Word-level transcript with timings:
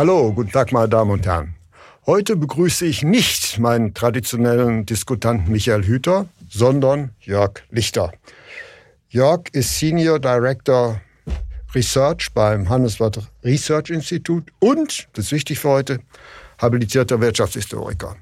Hallo, 0.00 0.32
guten 0.32 0.50
Tag, 0.50 0.72
meine 0.72 0.88
Damen 0.88 1.10
und 1.10 1.26
Herren. 1.26 1.56
Heute 2.06 2.34
begrüße 2.34 2.86
ich 2.86 3.02
nicht 3.02 3.58
meinen 3.58 3.92
traditionellen 3.92 4.86
Diskutanten 4.86 5.52
Michael 5.52 5.84
Hüter, 5.84 6.26
sondern 6.48 7.10
Jörg 7.20 7.60
Lichter. 7.68 8.10
Jörg 9.10 9.50
ist 9.52 9.78
Senior 9.78 10.18
Director 10.18 11.02
Research 11.74 12.32
beim 12.32 12.70
Handelsblatt 12.70 13.30
Research 13.44 13.90
Institute 13.90 14.50
und, 14.58 15.06
das 15.12 15.26
ist 15.26 15.32
wichtig 15.32 15.58
für 15.58 15.68
heute, 15.68 15.98
habilitierter 16.58 17.20
Wirtschaftshistoriker. 17.20 18.16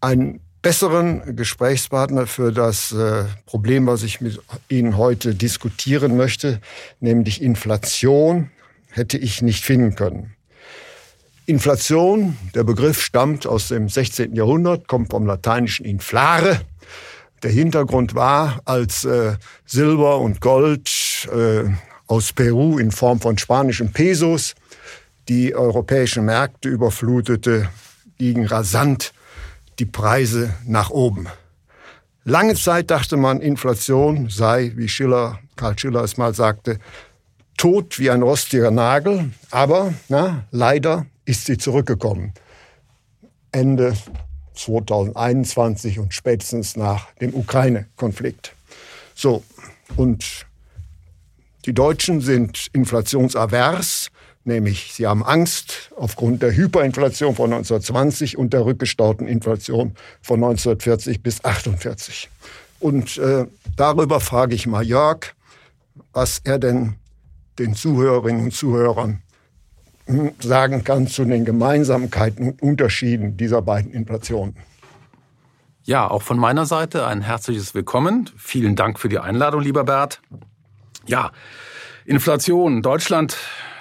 Einen 0.00 0.38
besseren 0.62 1.34
Gesprächspartner 1.34 2.28
für 2.28 2.52
das 2.52 2.92
äh, 2.92 3.24
Problem, 3.46 3.88
was 3.88 4.04
ich 4.04 4.20
mit 4.20 4.40
Ihnen 4.68 4.96
heute 4.96 5.34
diskutieren 5.34 6.16
möchte, 6.16 6.60
nämlich 7.00 7.42
Inflation, 7.42 8.52
hätte 8.88 9.18
ich 9.18 9.42
nicht 9.42 9.64
finden 9.64 9.96
können. 9.96 10.36
Inflation, 11.46 12.36
der 12.54 12.62
Begriff 12.62 13.02
stammt 13.02 13.46
aus 13.46 13.68
dem 13.68 13.88
16. 13.88 14.34
Jahrhundert, 14.36 14.86
kommt 14.86 15.10
vom 15.10 15.26
lateinischen 15.26 15.84
inflare. 15.84 16.60
Der 17.42 17.50
Hintergrund 17.50 18.14
war, 18.14 18.60
als 18.64 19.04
äh, 19.04 19.34
Silber 19.66 20.18
und 20.18 20.40
Gold 20.40 20.88
äh, 21.32 21.64
aus 22.06 22.32
Peru 22.32 22.78
in 22.78 22.92
Form 22.92 23.20
von 23.20 23.38
spanischen 23.38 23.92
Pesos 23.92 24.54
die 25.28 25.54
europäischen 25.54 26.24
Märkte 26.24 26.68
überflutete, 26.68 27.68
gingen 28.18 28.46
rasant 28.46 29.12
die 29.80 29.86
Preise 29.86 30.54
nach 30.64 30.90
oben. 30.90 31.26
Lange 32.24 32.54
Zeit 32.54 32.92
dachte 32.92 33.16
man, 33.16 33.40
Inflation 33.40 34.28
sei, 34.28 34.72
wie 34.76 34.88
Schiller, 34.88 35.40
Karl 35.56 35.76
Schiller 35.76 36.04
es 36.04 36.16
mal 36.16 36.34
sagte, 36.34 36.78
tot 37.56 37.98
wie 37.98 38.10
ein 38.10 38.22
rostiger 38.22 38.70
Nagel, 38.70 39.32
aber 39.50 39.92
na, 40.08 40.44
leider 40.52 41.06
ist 41.32 41.46
sie 41.46 41.56
zurückgekommen. 41.56 42.34
Ende 43.52 43.94
2021 44.52 45.98
und 45.98 46.12
spätestens 46.12 46.76
nach 46.76 47.10
dem 47.22 47.34
Ukraine-Konflikt. 47.34 48.54
So, 49.14 49.42
und 49.96 50.44
die 51.64 51.72
Deutschen 51.72 52.20
sind 52.20 52.66
inflationsavers, 52.74 54.10
nämlich 54.44 54.92
sie 54.92 55.06
haben 55.06 55.24
Angst 55.24 55.90
aufgrund 55.96 56.42
der 56.42 56.54
Hyperinflation 56.54 57.34
von 57.34 57.50
1920 57.50 58.36
und 58.36 58.52
der 58.52 58.66
rückgestauten 58.66 59.26
Inflation 59.26 59.94
von 60.20 60.36
1940 60.36 61.22
bis 61.22 61.42
1948. 61.42 62.28
Und 62.78 63.16
äh, 63.16 63.46
darüber 63.74 64.20
frage 64.20 64.54
ich 64.54 64.66
mal 64.66 64.84
Jörg, 64.84 65.34
was 66.12 66.42
er 66.44 66.58
denn 66.58 66.96
den 67.58 67.74
Zuhörerinnen 67.74 68.44
und 68.44 68.52
Zuhörern 68.52 69.22
sagen 70.40 70.84
kann 70.84 71.06
zu 71.06 71.24
den 71.24 71.44
Gemeinsamkeiten 71.44 72.48
und 72.48 72.62
Unterschieden 72.62 73.36
dieser 73.36 73.62
beiden 73.62 73.92
Inflationen. 73.92 74.56
Ja, 75.84 76.08
auch 76.08 76.22
von 76.22 76.38
meiner 76.38 76.64
Seite 76.64 77.06
ein 77.06 77.22
herzliches 77.22 77.74
Willkommen. 77.74 78.30
Vielen 78.36 78.76
Dank 78.76 79.00
für 79.00 79.08
die 79.08 79.18
Einladung, 79.18 79.62
lieber 79.62 79.84
Bert. 79.84 80.20
Ja, 81.06 81.32
Inflation. 82.04 82.82
Deutschland, 82.82 83.36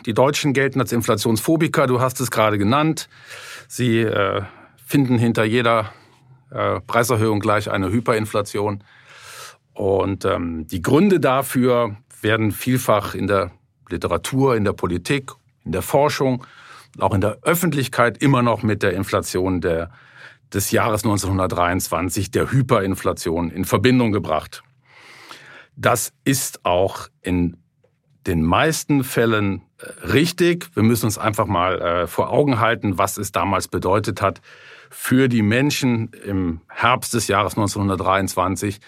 die 0.06 0.14
Deutschen 0.14 0.54
gelten 0.54 0.80
als 0.82 0.92
Inflationsphobiker, 0.92 1.86
du 1.86 2.02
hast 2.02 2.20
es 2.20 2.32
gerade 2.32 2.58
genannt. 2.58 3.08
Sie 3.68 4.00
äh, 4.00 4.42
finden 4.84 5.18
hinter 5.18 5.44
jeder 5.44 5.92
äh, 6.50 6.82
Preiserhöhung 6.82 7.40
gleich 7.40 7.70
eine 7.70 7.92
Hyperinflation. 7.92 8.84
Und 9.74 10.26
ähm, 10.26 10.68
die 10.68 10.82
Gründe 10.82 11.20
dafür 11.20 11.98
werden 12.22 12.52
vielfach 12.52 13.16
in 13.16 13.28
der 13.28 13.52
Literatur, 13.90 14.56
in 14.56 14.64
der 14.64 14.74
Politik 14.74 15.32
in 15.66 15.72
der 15.72 15.82
Forschung, 15.82 16.46
auch 17.00 17.14
in 17.14 17.22
der 17.22 17.40
Öffentlichkeit 17.44 18.18
immer 18.18 18.42
noch 18.42 18.64
mit 18.64 18.84
der 18.84 18.94
Inflation 18.94 19.62
der, 19.62 19.92
des 20.54 20.72
Jahres 20.72 21.04
1923, 21.04 22.32
der 22.32 22.52
Hyperinflation, 22.52 23.50
in 23.52 23.66
Verbindung 23.66 24.12
gebracht. 24.12 24.64
Das 25.76 26.14
ist 26.26 26.66
auch 26.66 27.08
in 27.22 27.58
den 28.28 28.44
meisten 28.44 29.04
Fällen 29.04 29.64
äh, 29.80 30.08
richtig. 30.08 30.70
Wir 30.76 30.84
müssen 30.84 31.06
uns 31.06 31.18
einfach 31.18 31.48
mal 31.48 31.82
äh, 31.82 32.08
vor 32.08 32.30
Augen 32.30 32.60
halten, 32.60 32.98
was 32.98 33.18
es 33.18 33.32
damals 33.32 33.68
bedeutet 33.68 34.22
hat 34.22 34.42
für 34.92 35.30
die 35.30 35.42
Menschen 35.42 36.12
im 36.26 36.62
Herbst 36.68 37.14
des 37.14 37.28
Jahres 37.28 37.54
1923 37.54 38.80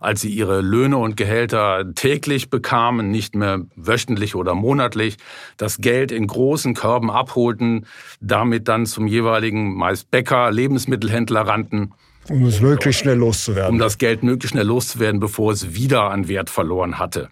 als 0.00 0.20
sie 0.20 0.30
ihre 0.30 0.60
Löhne 0.60 0.96
und 0.98 1.16
Gehälter 1.16 1.84
täglich 1.94 2.50
bekamen, 2.50 3.10
nicht 3.10 3.34
mehr 3.34 3.62
wöchentlich 3.76 4.34
oder 4.34 4.54
monatlich, 4.54 5.16
das 5.56 5.78
Geld 5.78 6.12
in 6.12 6.26
großen 6.26 6.74
Körben 6.74 7.10
abholten, 7.10 7.86
damit 8.20 8.68
dann 8.68 8.86
zum 8.86 9.06
jeweiligen 9.06 9.74
meist 9.76 10.10
Bäcker, 10.10 10.50
Lebensmittelhändler 10.50 11.42
rannten. 11.42 11.92
Um 12.28 12.46
es 12.46 12.60
möglichst 12.60 13.02
schnell 13.02 13.18
loszuwerden. 13.18 13.72
Um 13.72 13.78
das 13.78 13.98
Geld 13.98 14.22
möglichst 14.22 14.52
schnell 14.52 14.66
loszuwerden, 14.66 15.20
bevor 15.20 15.52
es 15.52 15.74
wieder 15.74 16.10
an 16.10 16.28
Wert 16.28 16.50
verloren 16.50 16.98
hatte. 16.98 17.28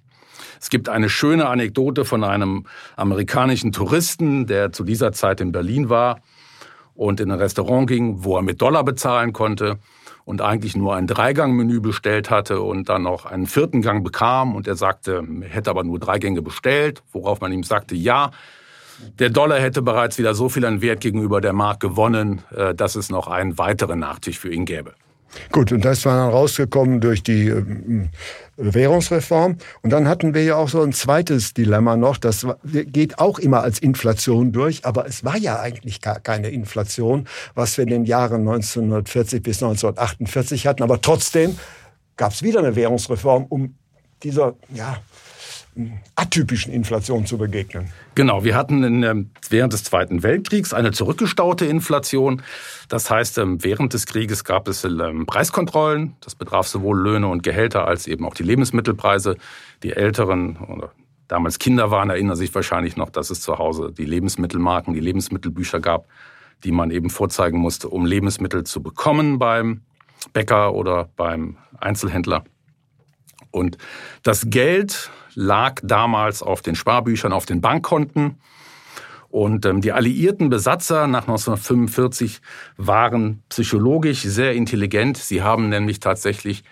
Es 0.61 0.71
gibt 0.71 0.89
eine 0.89 1.09
schöne 1.09 1.49
Anekdote 1.49 2.05
von 2.05 2.23
einem 2.23 2.67
amerikanischen 2.97 3.73
Touristen, 3.73 4.47
der 4.47 4.71
zu 4.71 4.85
dieser 4.85 5.13
Zeit 5.13 5.41
in 5.41 5.51
Berlin 5.51 5.89
war 5.89 6.21
und 6.95 7.21
in 7.21 7.33
ein 7.33 7.39
Restaurant 7.39 7.89
ging, 7.89 8.23
wo 8.23 8.37
er 8.37 8.43
mit 8.43 8.63
Dollar 8.63 8.85
bezahlen 8.85 9.33
konnte 9.33 9.79
und 10.25 10.41
eigentlich 10.41 10.77
nur 10.77 10.95
ein 10.95 11.07
Dreigangmenü 11.07 11.81
bestellt 11.81 12.31
hatte 12.31 12.61
und 12.61 12.89
dann 12.89 13.03
noch 13.03 13.27
einen 13.27 13.47
vierten 13.47 13.83
Gang 13.83 14.05
bekam 14.05 14.55
und 14.55 14.67
er 14.67 14.77
sagte, 14.77 15.25
er 15.43 15.49
hätte 15.49 15.71
aber 15.71 15.85
nur 15.85 15.99
drei 15.99 16.19
Gänge 16.19 16.43
bestellt, 16.43 17.03
worauf 17.13 17.41
man 17.41 17.53
ihm 17.53 17.65
sagte, 17.65 17.95
ja, 17.95 18.31
der 19.19 19.31
Dollar 19.31 19.59
hätte 19.59 19.83
bereits 19.83 20.19
wieder 20.19 20.35
so 20.35 20.49
viel 20.49 20.65
an 20.65 20.81
Wert 20.81 21.01
gegenüber 21.01 21.41
der 21.41 21.53
Mark 21.53 21.81
gewonnen, 21.81 22.43
äh, 22.55 22.75
dass 22.75 22.95
es 22.95 23.11
noch 23.11 23.27
einen 23.27 23.59
weiteren 23.59 23.99
Nachtisch 23.99 24.39
für 24.39 24.53
ihn 24.53 24.65
gäbe. 24.65 24.95
Gut, 25.51 25.73
und 25.73 25.85
das 25.85 26.05
war 26.05 26.17
dann 26.17 26.31
rausgekommen 26.31 27.01
durch 27.01 27.23
die 27.23 27.49
ähm, 27.49 28.11
Währungsreform. 28.57 29.57
Und 29.83 29.91
dann 29.91 30.09
hatten 30.09 30.35
wir 30.35 30.45
ja 30.45 30.57
auch 30.57 30.69
so 30.69 30.83
ein 30.83 30.93
zweites 30.93 31.55
Dilemma 31.55 31.97
noch. 31.97 32.19
Das 32.19 32.47
geht 32.65 33.19
auch 33.19 33.39
immer 33.39 33.63
als 33.63 33.79
Inflation 33.79 34.53
durch, 34.53 34.85
aber 34.85 35.07
es 35.07 35.25
war 35.25 35.37
ja 35.37 35.61
eigentlich 35.61 36.01
gar 36.01 36.21
keine 36.21 36.51
Inflation, 36.51 37.27
was 37.55 37.77
wir 37.77 37.85
in 37.85 37.91
den 37.91 38.05
Jahren 38.05 38.41
1940 38.41 39.43
bis 39.43 39.63
1948 39.63 40.67
hatten. 40.67 40.83
Aber 40.83 41.01
trotzdem 41.01 41.59
gab 42.17 42.33
es 42.33 42.43
wieder 42.43 42.61
eine 42.61 42.77
Währungsreform, 42.77 43.47
um 43.49 43.75
dieser, 44.23 44.55
ja, 44.75 44.99
atypischen 46.17 46.73
Inflation 46.73 47.25
zu 47.25 47.39
begegnen. 47.39 47.89
Genau, 48.15 48.45
wir 48.45 48.55
hatten 48.55 48.85
in, 48.85 49.31
während 49.49 49.73
des 49.73 49.85
Zweiten 49.85 50.23
Weltkriegs 50.23 50.75
eine 50.75 50.93
zurückgestaute 50.93 51.65
Inflation. 51.65 52.43
Das 52.89 53.11
heißt, 53.11 53.39
ähm, 53.39 53.65
während 53.65 53.95
des 53.95 54.05
Krieges 54.05 54.45
gab 54.45 54.69
es 54.69 54.85
ähm, 54.85 55.25
Preiskontrollen. 55.25 56.15
Das 56.21 56.35
betraf 56.35 56.67
sowohl 56.67 57.01
Löhne 57.01 57.29
und 57.29 57.43
Gehälter 57.43 57.87
als 57.87 58.07
eben 58.07 58.27
auch 58.27 58.35
die 58.35 58.43
Lebensmittelpreise. 58.43 59.37
Die 59.83 59.93
Älteren 59.93 60.59
oder 60.59 60.93
damals 61.27 61.59
Kinder 61.59 61.91
waren, 61.91 62.11
erinnern 62.11 62.37
sich 62.37 62.55
wahrscheinlich 62.55 62.97
noch, 62.97 63.09
dass 63.09 63.31
es 63.31 63.41
zu 63.41 63.59
Hause 63.59 63.93
die 63.97 64.05
Lebensmittelmarken, 64.05 64.93
die 64.93 65.01
Lebensmittelbücher 65.01 65.81
gab, 65.81 66.07
die 66.65 66.73
man 66.73 66.91
eben 66.91 67.09
vorzeigen 67.09 67.59
musste, 67.59 67.89
um 67.89 68.05
Lebensmittel 68.05 68.65
zu 68.65 68.83
bekommen 68.83 69.39
beim 69.39 69.81
Bäcker 70.35 70.75
oder 70.75 71.09
beim 71.17 71.57
Einzelhändler. 71.79 72.45
Und 73.51 73.79
das 74.23 74.51
Geld 74.51 75.11
lag 75.35 75.81
damals 75.83 76.43
auf 76.43 76.63
den 76.63 76.75
Sparbüchern, 76.75 77.33
auf 77.33 77.47
den 77.47 77.61
Bankkonten. 77.61 78.39
Und 79.31 79.65
ähm, 79.65 79.81
die 79.81 79.93
alliierten 79.93 80.51
Besatzer 80.51 81.07
nach 81.07 81.23
1945 81.23 82.43
waren 82.77 83.43
psychologisch 83.49 84.23
sehr 84.23 84.53
intelligent. 84.53 85.17
Sie 85.17 85.43
haben 85.43 85.71
nämlich 85.71 86.01
tatsächlich 86.01 86.65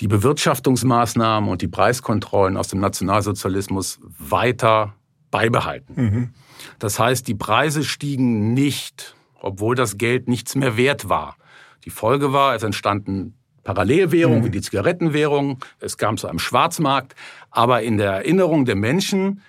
die 0.00 0.08
Bewirtschaftungsmaßnahmen 0.08 1.48
und 1.48 1.62
die 1.62 1.68
Preiskontrollen 1.68 2.56
aus 2.56 2.66
dem 2.66 2.80
Nationalsozialismus 2.80 4.00
weiter 4.18 4.94
beibehalten. 5.30 5.94
Mhm. 5.94 6.30
Das 6.78 6.98
heißt, 6.98 7.28
die 7.28 7.34
Preise 7.34 7.84
stiegen 7.84 8.54
nicht, 8.54 9.14
obwohl 9.40 9.76
das 9.76 9.96
Geld 9.96 10.28
nichts 10.28 10.56
mehr 10.56 10.76
wert 10.76 11.08
war. 11.08 11.36
Die 11.84 11.90
Folge 11.90 12.32
war, 12.32 12.54
es 12.54 12.62
entstanden 12.62 13.34
Parallelwährungen 13.64 14.40
mhm. 14.40 14.44
wie 14.44 14.50
die 14.50 14.60
Zigarettenwährung, 14.60 15.58
es 15.80 15.98
kam 15.98 16.16
zu 16.16 16.28
einem 16.28 16.38
Schwarzmarkt, 16.38 17.14
aber 17.50 17.82
in 17.82 17.96
der 17.96 18.12
Erinnerung 18.12 18.64
der 18.66 18.76
Menschen 18.76 19.40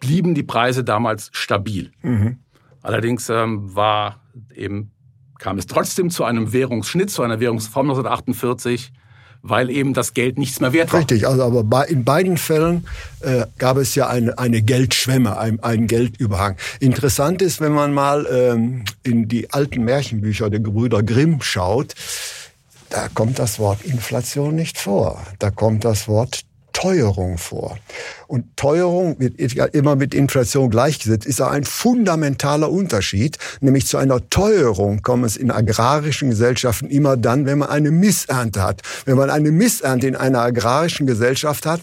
blieben 0.00 0.34
die 0.34 0.42
Preise 0.42 0.82
damals 0.82 1.28
stabil. 1.32 1.92
Mhm. 2.02 2.38
Allerdings 2.82 3.28
ähm, 3.28 3.74
war 3.74 4.20
eben, 4.54 4.90
kam 5.38 5.58
es 5.58 5.66
trotzdem 5.66 6.10
zu 6.10 6.24
einem 6.24 6.52
Währungsschnitt, 6.52 7.10
zu 7.10 7.22
einer 7.22 7.40
Währungsform 7.40 7.90
1948 7.90 8.92
weil 9.42 9.70
eben 9.70 9.94
das 9.94 10.14
Geld 10.14 10.38
nichts 10.38 10.60
mehr 10.60 10.72
wert 10.72 10.92
war. 10.92 11.00
Richtig, 11.00 11.26
also 11.26 11.44
aber 11.44 11.88
in 11.88 12.04
beiden 12.04 12.36
Fällen 12.36 12.86
äh, 13.20 13.46
gab 13.58 13.76
es 13.78 13.94
ja 13.94 14.08
eine, 14.08 14.38
eine 14.38 14.62
Geldschwemme, 14.62 15.38
ein, 15.38 15.60
einen 15.60 15.86
Geldüberhang. 15.86 16.56
Interessant 16.78 17.40
ist, 17.42 17.60
wenn 17.60 17.72
man 17.72 17.94
mal 17.94 18.26
ähm, 18.30 18.84
in 19.02 19.28
die 19.28 19.50
alten 19.50 19.84
Märchenbücher 19.84 20.50
der 20.50 20.60
Gebrüder 20.60 21.02
Grimm 21.02 21.40
schaut, 21.40 21.94
da 22.90 23.08
kommt 23.08 23.38
das 23.38 23.58
Wort 23.58 23.84
Inflation 23.84 24.54
nicht 24.54 24.78
vor. 24.78 25.22
Da 25.38 25.50
kommt 25.50 25.84
das 25.84 26.08
Wort 26.08 26.42
Teuerung 26.72 27.36
vor. 27.38 27.78
Und 28.26 28.56
Teuerung 28.56 29.16
wird 29.18 29.38
immer 29.74 29.96
mit 29.96 30.14
Inflation 30.14 30.70
gleichgesetzt, 30.70 31.26
ist 31.26 31.40
ein 31.40 31.64
fundamentaler 31.64 32.70
Unterschied. 32.70 33.38
Nämlich 33.60 33.86
zu 33.86 33.96
einer 33.96 34.28
Teuerung 34.30 35.02
kommt 35.02 35.24
es 35.24 35.36
in 35.36 35.50
agrarischen 35.50 36.30
Gesellschaften 36.30 36.88
immer 36.88 37.16
dann, 37.16 37.44
wenn 37.46 37.58
man 37.58 37.68
eine 37.68 37.90
Missernte 37.90 38.62
hat. 38.62 38.82
Wenn 39.04 39.16
man 39.16 39.30
eine 39.30 39.50
Missernte 39.50 40.06
in 40.06 40.16
einer 40.16 40.40
agrarischen 40.40 41.06
Gesellschaft 41.06 41.66
hat, 41.66 41.82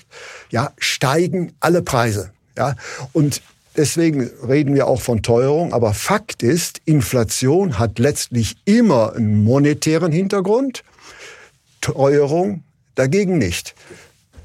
ja, 0.49 0.71
steigen 0.77 1.53
alle 1.59 1.81
Preise. 1.81 2.31
Ja, 2.57 2.75
und 3.13 3.41
Deswegen 3.77 4.31
reden 4.47 4.73
wir 4.73 4.87
auch 4.87 5.01
von 5.01 5.21
Teuerung. 5.21 5.71
Aber 5.71 5.93
Fakt 5.93 6.41
ist, 6.41 6.81
Inflation 6.85 7.77
hat 7.77 7.99
letztlich 7.99 8.55
immer 8.65 9.13
einen 9.13 9.43
monetären 9.43 10.11
Hintergrund. 10.11 10.83
Teuerung 11.93 12.63
dagegen 12.95 13.37
nicht. 13.37 13.75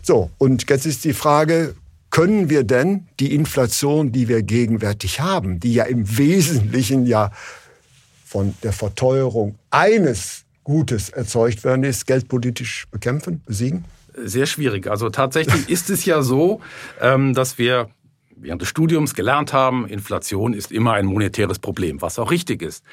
So, 0.02 0.30
und 0.38 0.68
jetzt 0.70 0.86
ist 0.86 1.04
die 1.04 1.12
Frage, 1.12 1.74
können 2.10 2.50
wir 2.50 2.62
denn 2.62 3.06
die 3.18 3.34
Inflation, 3.34 4.12
die 4.12 4.28
wir 4.28 4.42
gegenwärtig 4.42 5.20
haben, 5.20 5.58
die 5.58 5.74
ja 5.74 5.84
im 5.84 6.18
Wesentlichen 6.18 7.06
ja 7.06 7.32
von 8.24 8.54
der 8.62 8.72
Verteuerung 8.72 9.56
eines 9.70 10.44
Gutes 10.62 11.08
erzeugt 11.08 11.64
werden 11.64 11.82
ist, 11.82 12.06
geldpolitisch 12.06 12.86
bekämpfen, 12.90 13.42
besiegen? 13.44 13.84
Sehr 14.14 14.46
schwierig. 14.46 14.86
Also 14.86 15.10
tatsächlich 15.10 15.68
ist 15.68 15.90
es 15.90 16.04
ja 16.04 16.22
so, 16.22 16.60
ähm, 17.00 17.34
dass 17.34 17.58
wir 17.58 17.88
während 18.42 18.60
des 18.60 18.68
Studiums 18.68 19.14
gelernt 19.14 19.52
haben, 19.52 19.86
Inflation 19.86 20.52
ist 20.52 20.72
immer 20.72 20.92
ein 20.94 21.06
monetäres 21.06 21.58
Problem, 21.58 22.02
was 22.02 22.18
auch 22.18 22.30
richtig 22.30 22.62
ist. 22.62 22.84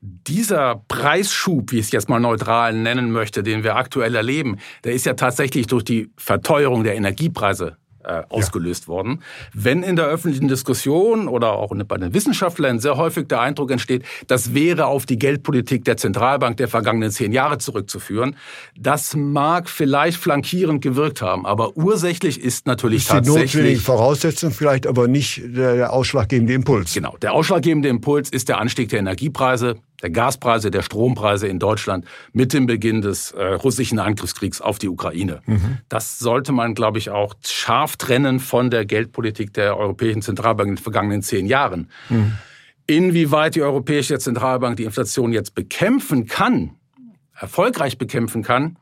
Dieser 0.00 0.82
Preisschub, 0.88 1.70
wie 1.72 1.78
ich 1.78 1.86
es 1.86 1.92
jetzt 1.92 2.08
mal 2.08 2.20
neutral 2.20 2.72
nennen 2.72 3.12
möchte, 3.12 3.42
den 3.42 3.62
wir 3.62 3.76
aktuell 3.76 4.14
erleben, 4.14 4.58
der 4.84 4.94
ist 4.94 5.06
ja 5.06 5.14
tatsächlich 5.14 5.66
durch 5.66 5.84
die 5.84 6.10
Verteuerung 6.16 6.84
der 6.84 6.96
Energiepreise 6.96 7.76
äh, 8.04 8.22
ausgelöst 8.28 8.84
ja. 8.84 8.88
worden. 8.88 9.22
Wenn 9.52 9.82
in 9.82 9.96
der 9.96 10.06
öffentlichen 10.06 10.48
Diskussion 10.48 11.28
oder 11.28 11.52
auch 11.52 11.74
bei 11.86 11.96
den 11.96 12.14
Wissenschaftlern 12.14 12.78
sehr 12.78 12.96
häufig 12.96 13.28
der 13.28 13.40
Eindruck 13.40 13.70
entsteht, 13.70 14.04
das 14.26 14.54
wäre 14.54 14.86
auf 14.86 15.06
die 15.06 15.18
Geldpolitik 15.18 15.84
der 15.84 15.96
Zentralbank 15.96 16.56
der 16.56 16.68
vergangenen 16.68 17.10
zehn 17.10 17.32
Jahre 17.32 17.58
zurückzuführen, 17.58 18.36
das 18.78 19.14
mag 19.16 19.68
vielleicht 19.68 20.18
flankierend 20.18 20.82
gewirkt 20.82 21.22
haben, 21.22 21.46
aber 21.46 21.76
ursächlich 21.76 22.40
ist 22.40 22.66
natürlich 22.66 23.02
ist 23.02 23.08
tatsächlich... 23.08 23.52
Die 23.52 23.56
notwendige 23.58 23.80
Voraussetzung 23.80 24.50
vielleicht, 24.50 24.86
aber 24.86 25.08
nicht 25.08 25.42
der, 25.44 25.76
der 25.76 25.92
ausschlaggebende 25.92 26.52
Impuls. 26.54 26.94
Genau, 26.94 27.16
der 27.20 27.32
ausschlaggebende 27.32 27.88
Impuls 27.88 28.30
ist 28.30 28.48
der 28.48 28.58
Anstieg 28.58 28.88
der 28.90 29.00
Energiepreise 29.00 29.76
der 30.04 30.10
Gaspreise, 30.10 30.70
der 30.70 30.82
Strompreise 30.82 31.48
in 31.48 31.58
Deutschland 31.58 32.04
mit 32.34 32.52
dem 32.52 32.66
Beginn 32.66 33.00
des 33.00 33.30
äh, 33.30 33.42
russischen 33.42 33.98
Angriffskriegs 33.98 34.60
auf 34.60 34.78
die 34.78 34.90
Ukraine. 34.90 35.40
Mhm. 35.46 35.78
Das 35.88 36.18
sollte 36.18 36.52
man, 36.52 36.74
glaube 36.74 36.98
ich, 36.98 37.08
auch 37.08 37.34
scharf 37.42 37.96
trennen 37.96 38.38
von 38.38 38.68
der 38.68 38.84
Geldpolitik 38.84 39.54
der 39.54 39.78
Europäischen 39.78 40.20
Zentralbank 40.20 40.68
in 40.68 40.74
den 40.76 40.82
vergangenen 40.82 41.22
zehn 41.22 41.46
Jahren. 41.46 41.88
Mhm. 42.10 42.32
Inwieweit 42.86 43.54
die 43.54 43.62
Europäische 43.62 44.18
Zentralbank 44.18 44.76
die 44.76 44.84
Inflation 44.84 45.32
jetzt 45.32 45.54
bekämpfen 45.54 46.26
kann, 46.26 46.72
erfolgreich 47.34 47.96
bekämpfen 47.96 48.42
kann, 48.42 48.76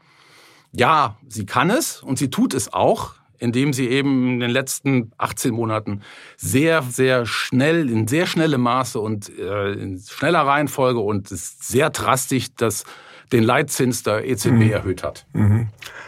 ja, 0.72 1.18
sie 1.28 1.46
kann 1.46 1.70
es 1.70 2.02
und 2.02 2.18
sie 2.18 2.30
tut 2.30 2.52
es 2.52 2.72
auch 2.72 3.14
indem 3.42 3.72
sie 3.72 3.88
eben 3.88 4.34
in 4.34 4.40
den 4.40 4.50
letzten 4.50 5.10
18 5.18 5.52
Monaten 5.52 6.02
sehr, 6.36 6.82
sehr 6.82 7.26
schnell, 7.26 7.90
in 7.90 8.06
sehr 8.06 8.26
schnellem 8.26 8.60
Maße 8.60 9.00
und 9.00 9.36
äh, 9.36 9.72
in 9.72 9.98
schneller 9.98 10.46
Reihenfolge 10.46 11.00
und 11.00 11.28
sehr 11.28 11.90
drastisch 11.90 12.54
das, 12.56 12.84
den 13.32 13.42
Leitzins 13.42 14.04
der 14.04 14.24
EZB 14.28 14.50
mhm. 14.50 14.70
erhöht 14.70 15.02
hat. 15.02 15.26
Mhm. 15.32 15.66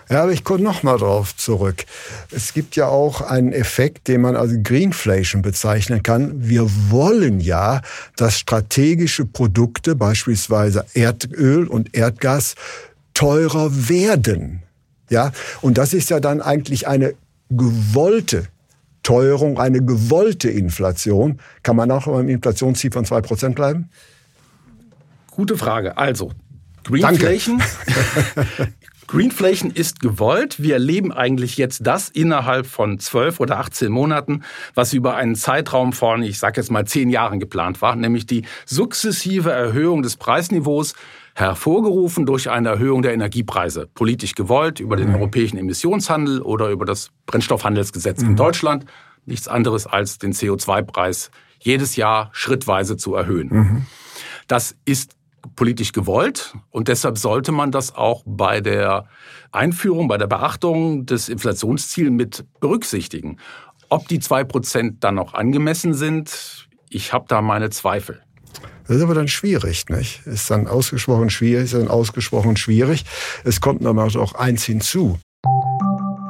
Ja, 0.09 0.23
aber 0.23 0.33
ich 0.33 0.45
komme 0.45 0.63
noch 0.63 0.83
mal 0.85 0.99
drauf 0.99 1.37
zurück. 1.37 1.87
Es 2.31 2.53
gibt 2.53 2.77
ja 2.77 2.87
auch 2.87 3.21
einen 3.21 3.53
Effekt, 3.53 4.07
den 4.07 4.21
man 4.21 4.37
als 4.37 4.53
Greenflation 4.63 5.43
bezeichnen 5.43 6.03
kann. 6.03 6.33
Wir 6.37 6.71
wollen 6.91 7.41
ja, 7.41 7.81
dass 8.17 8.39
strategische 8.39 9.25
Produkte, 9.25 9.97
beispielsweise 9.97 10.85
Erdöl 10.95 11.67
und 11.67 11.97
Erdgas, 11.97 12.55
teurer 13.15 13.89
werden. 13.89 14.63
Ja, 15.11 15.33
und 15.63 15.79
das 15.79 15.95
ist 15.95 16.11
ja 16.11 16.21
dann 16.21 16.41
eigentlich 16.41 16.87
eine 16.87 17.15
gewollte 17.51 18.49
Teuerung, 19.03 19.59
eine 19.59 19.85
gewollte 19.85 20.51
Inflation. 20.51 21.39
Kann 21.63 21.77
man 21.77 21.91
auch 21.91 22.07
beim 22.07 22.29
Inflationsziel 22.29 22.91
von 22.91 23.05
2% 23.05 23.55
bleiben? 23.55 23.91
Gute 25.31 25.57
Frage. 25.57 25.97
Also, 25.97 26.33
Greenflation. 26.85 27.63
Greenflation 29.07 29.71
ist 29.71 30.01
gewollt. 30.01 30.63
Wir 30.63 30.75
erleben 30.75 31.13
eigentlich 31.13 31.57
jetzt 31.57 31.87
das 31.87 32.09
innerhalb 32.09 32.67
von 32.67 32.99
12 32.99 33.41
oder 33.41 33.59
18 33.59 33.93
Monaten, 33.93 34.43
was 34.75 34.93
über 34.93 35.17
einen 35.17 35.35
Zeitraum 35.35 35.93
von, 35.93 36.23
ich 36.23 36.39
sage 36.39 36.61
jetzt 36.61 36.71
mal, 36.71 36.87
10 36.87 37.11
Jahren 37.11 37.41
geplant 37.41 37.83
war, 37.83 37.97
nämlich 37.97 38.27
die 38.27 38.45
sukzessive 38.65 39.51
Erhöhung 39.51 40.03
des 40.03 40.17
Preisniveaus 40.17 40.95
hervorgerufen 41.35 42.27
durch 42.27 42.49
eine 42.49 42.69
Erhöhung 42.71 43.03
der 43.03 43.13
Energiepreise. 43.13 43.89
Politisch 43.93 44.35
gewollt 44.35 44.81
über 44.81 44.97
den 44.97 45.09
mhm. 45.09 45.17
europäischen 45.17 45.59
Emissionshandel 45.59 46.41
oder 46.41 46.71
über 46.71 46.85
das 46.85 47.11
Brennstoffhandelsgesetz 47.27 48.23
mhm. 48.23 48.31
in 48.31 48.37
Deutschland. 48.37 48.87
Nichts 49.27 49.49
anderes 49.49 49.87
als 49.87 50.19
den 50.19 50.33
CO2-Preis 50.33 51.31
jedes 51.59 51.97
Jahr 51.97 52.31
schrittweise 52.33 52.97
zu 52.97 53.15
erhöhen. 53.15 53.49
Mhm. 53.51 53.87
Das 54.47 54.77
ist 54.85 55.17
politisch 55.57 55.93
gewollt 55.93 56.55
und 56.71 56.89
deshalb 56.89 57.19
sollte 57.19 57.53
man 57.53 57.71
das 57.71 57.95
auch 57.95 58.23
bei 58.27 58.61
der 58.61 59.07
Einführung, 59.53 60.09
bei 60.09 60.19
der 60.19 60.27
Beachtung 60.27 61.07
des 61.07 61.29
Inflationsziels 61.29 62.11
mit 62.11 62.45
berücksichtigen. 62.61 63.39
Ob 63.89 64.09
die 64.09 64.21
zwei 64.21 64.45
Prozent 64.45 65.05
dann 65.05 65.17
noch 65.17 65.35
angemessen 65.35 65.95
sind, 65.95 66.69
ich 66.89 67.13
habe 67.13 67.27
da 67.29 67.43
meine 67.43 67.71
Zweifel. 67.71 68.23
Das 68.87 68.97
ist 68.97 69.03
aber 69.03 69.15
dann 69.15 69.29
schwierig, 69.29 69.89
nicht? 69.89 70.27
Ist 70.27 70.51
dann 70.51 70.67
ausgesprochen 70.67 71.31
schwierig, 71.31 71.65
ist 71.65 71.75
dann 71.75 71.89
ausgesprochen 71.89 72.57
schwierig. 72.57 73.05
Es 73.45 73.61
kommt 73.61 73.85
aber 73.87 74.05
auch 74.05 74.35
eins 74.35 74.65
hinzu. 74.65 75.19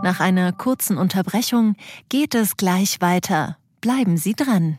Nach 0.02 0.20
einer 0.20 0.52
kurzen 0.52 0.98
Unterbrechung 0.98 1.76
geht 2.08 2.34
es 2.34 2.56
gleich 2.56 3.00
weiter. 3.00 3.56
Bleiben 3.80 4.18
Sie 4.18 4.34
dran. 4.34 4.78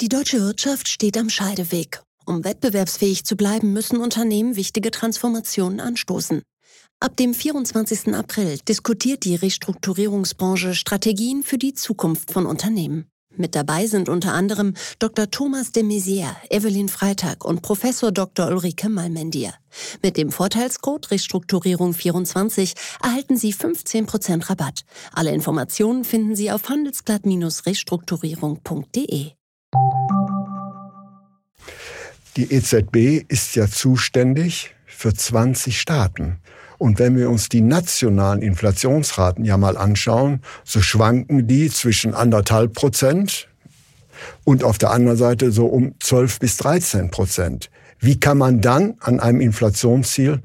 Die 0.00 0.08
deutsche 0.08 0.40
Wirtschaft 0.40 0.88
steht 0.88 1.18
am 1.18 1.28
Scheideweg. 1.28 2.00
Um 2.24 2.42
wettbewerbsfähig 2.42 3.24
zu 3.24 3.36
bleiben, 3.36 3.72
müssen 3.72 3.98
Unternehmen 3.98 4.56
wichtige 4.56 4.90
Transformationen 4.90 5.78
anstoßen. 5.78 6.42
Ab 7.00 7.16
dem 7.16 7.34
24. 7.34 8.14
April 8.14 8.58
diskutiert 8.68 9.24
die 9.24 9.34
Restrukturierungsbranche 9.34 10.74
Strategien 10.74 11.42
für 11.42 11.58
die 11.58 11.74
Zukunft 11.74 12.32
von 12.32 12.46
Unternehmen. 12.46 13.09
Mit 13.36 13.54
dabei 13.54 13.86
sind 13.86 14.08
unter 14.08 14.34
anderem 14.34 14.74
Dr. 14.98 15.30
Thomas 15.30 15.70
de 15.70 15.84
Maizière, 15.84 16.34
Evelyn 16.50 16.88
Freitag 16.88 17.44
und 17.44 17.62
Professor 17.62 18.10
Dr. 18.10 18.48
Ulrike 18.48 18.88
Malmendier. 18.88 19.54
Mit 20.02 20.16
dem 20.16 20.32
Vorteilscode 20.32 21.06
Restrukturierung24 21.06 22.74
erhalten 23.02 23.36
Sie 23.36 23.54
15% 23.54 24.50
Rabatt. 24.50 24.80
Alle 25.12 25.30
Informationen 25.30 26.02
finden 26.04 26.34
Sie 26.34 26.50
auf 26.50 26.68
handelsblatt-restrukturierung.de. 26.68 29.30
Die 32.36 32.52
EZB 32.52 33.24
ist 33.28 33.54
ja 33.54 33.68
zuständig 33.68 34.74
für 34.86 35.14
20 35.14 35.80
Staaten. 35.80 36.40
Und 36.80 36.98
wenn 36.98 37.14
wir 37.14 37.28
uns 37.28 37.50
die 37.50 37.60
nationalen 37.60 38.40
Inflationsraten 38.40 39.44
ja 39.44 39.58
mal 39.58 39.76
anschauen, 39.76 40.40
so 40.64 40.80
schwanken 40.80 41.46
die 41.46 41.68
zwischen 41.68 42.14
anderthalb 42.14 42.72
Prozent 42.72 43.48
und 44.44 44.64
auf 44.64 44.78
der 44.78 44.90
anderen 44.90 45.18
Seite 45.18 45.52
so 45.52 45.66
um 45.66 45.94
12 46.00 46.38
bis 46.38 46.56
13 46.56 47.10
Prozent. 47.10 47.68
Wie 47.98 48.18
kann 48.18 48.38
man 48.38 48.62
dann 48.62 48.94
an 49.00 49.20
einem 49.20 49.42
Inflationsziel 49.42 50.40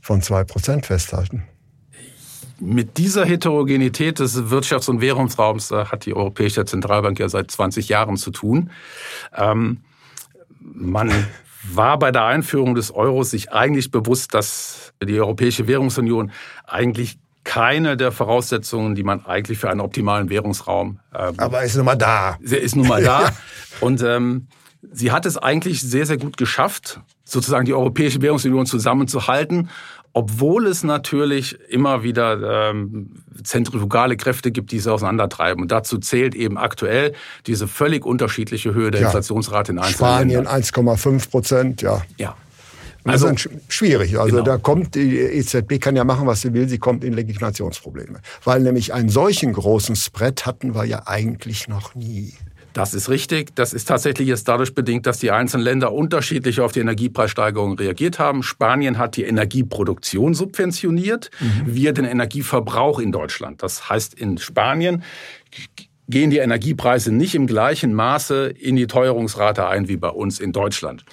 von 0.00 0.20
zwei 0.20 0.42
Prozent 0.42 0.86
festhalten? 0.86 1.44
Mit 2.58 2.98
dieser 2.98 3.24
Heterogenität 3.24 4.18
des 4.18 4.36
Wirtschafts- 4.36 4.90
und 4.90 5.00
Währungsraums 5.00 5.70
äh, 5.70 5.84
hat 5.84 6.06
die 6.06 6.14
Europäische 6.14 6.64
Zentralbank 6.64 7.20
ja 7.20 7.28
seit 7.28 7.52
20 7.52 7.88
Jahren 7.88 8.16
zu 8.16 8.32
tun. 8.32 8.70
Ähm, 9.36 9.82
man 10.58 11.12
war 11.62 11.98
bei 11.98 12.10
der 12.10 12.24
Einführung 12.24 12.74
des 12.74 12.90
Euros 12.90 13.30
sich 13.30 13.52
eigentlich 13.52 13.90
bewusst, 13.90 14.34
dass 14.34 14.92
die 15.02 15.18
Europäische 15.18 15.66
Währungsunion 15.66 16.32
eigentlich 16.66 17.18
keine 17.44 17.96
der 17.96 18.12
Voraussetzungen, 18.12 18.94
die 18.94 19.02
man 19.02 19.24
eigentlich 19.24 19.58
für 19.58 19.70
einen 19.70 19.80
optimalen 19.80 20.28
Währungsraum. 20.28 21.00
Äh, 21.12 21.32
Aber 21.36 21.62
ist 21.62 21.76
nun 21.76 21.86
mal 21.86 21.96
da. 21.96 22.38
Ist 22.40 22.76
nun 22.76 22.86
mal 22.86 23.02
da. 23.02 23.30
Und 23.80 24.02
ähm, 24.02 24.48
Sie 24.92 25.12
hat 25.12 25.26
es 25.26 25.36
eigentlich 25.36 25.82
sehr, 25.82 26.06
sehr 26.06 26.16
gut 26.16 26.36
geschafft, 26.36 27.00
sozusagen 27.24 27.66
die 27.66 27.74
Europäische 27.74 28.22
Währungsunion 28.22 28.66
zusammenzuhalten, 28.66 29.68
obwohl 30.12 30.66
es 30.66 30.82
natürlich 30.82 31.58
immer 31.68 32.02
wieder 32.02 32.70
ähm, 32.70 33.10
zentrifugale 33.44 34.16
Kräfte 34.16 34.50
gibt, 34.50 34.72
die 34.72 34.80
sie 34.80 34.92
auseinandertreiben. 34.92 35.62
Und 35.62 35.70
dazu 35.70 35.98
zählt 35.98 36.34
eben 36.34 36.58
aktuell 36.58 37.12
diese 37.46 37.68
völlig 37.68 38.04
unterschiedliche 38.04 38.74
Höhe 38.74 38.90
der 38.90 39.02
ja. 39.02 39.06
Inflationsrate 39.08 39.72
in 39.72 39.78
einzelnen 39.78 39.94
Spanien 39.94 40.48
1,5 40.48 41.30
Prozent, 41.30 41.82
ja. 41.82 42.02
Ja. 42.16 42.34
Also, 43.04 43.30
das 43.30 43.46
ist 43.46 43.50
schwierig. 43.68 44.18
Also 44.18 44.36
genau. 44.36 44.44
da 44.44 44.58
kommt 44.58 44.94
die 44.94 45.18
EZB 45.18 45.80
kann 45.80 45.96
ja 45.96 46.04
machen, 46.04 46.26
was 46.26 46.42
sie 46.42 46.52
will. 46.52 46.68
Sie 46.68 46.78
kommt 46.78 47.02
in 47.02 47.14
Legitimationsprobleme, 47.14 48.20
weil 48.44 48.60
nämlich 48.60 48.92
einen 48.92 49.08
solchen 49.08 49.52
großen 49.52 49.96
Spread 49.96 50.44
hatten 50.44 50.74
wir 50.74 50.84
ja 50.84 51.06
eigentlich 51.06 51.66
noch 51.68 51.94
nie. 51.94 52.34
Das 52.72 52.94
ist 52.94 53.08
richtig. 53.08 53.54
Das 53.54 53.72
ist 53.72 53.88
tatsächlich 53.88 54.28
jetzt 54.28 54.46
dadurch 54.48 54.74
bedingt, 54.74 55.06
dass 55.06 55.18
die 55.18 55.30
einzelnen 55.30 55.64
Länder 55.64 55.92
unterschiedlich 55.92 56.60
auf 56.60 56.72
die 56.72 56.80
Energiepreissteigerungen 56.80 57.76
reagiert 57.78 58.18
haben. 58.18 58.42
Spanien 58.42 58.98
hat 58.98 59.16
die 59.16 59.24
Energieproduktion 59.24 60.34
subventioniert, 60.34 61.30
mhm. 61.40 61.62
wir 61.66 61.92
den 61.92 62.04
Energieverbrauch 62.04 62.98
in 62.98 63.12
Deutschland. 63.12 63.62
Das 63.62 63.88
heißt, 63.88 64.14
in 64.14 64.38
Spanien 64.38 65.02
gehen 66.08 66.30
die 66.30 66.38
Energiepreise 66.38 67.12
nicht 67.12 67.34
im 67.34 67.46
gleichen 67.46 67.94
Maße 67.94 68.48
in 68.48 68.76
die 68.76 68.86
Teuerungsrate 68.86 69.66
ein 69.66 69.88
wie 69.88 69.96
bei 69.96 70.08
uns 70.08 70.40
in 70.40 70.52
Deutschland. 70.52 71.04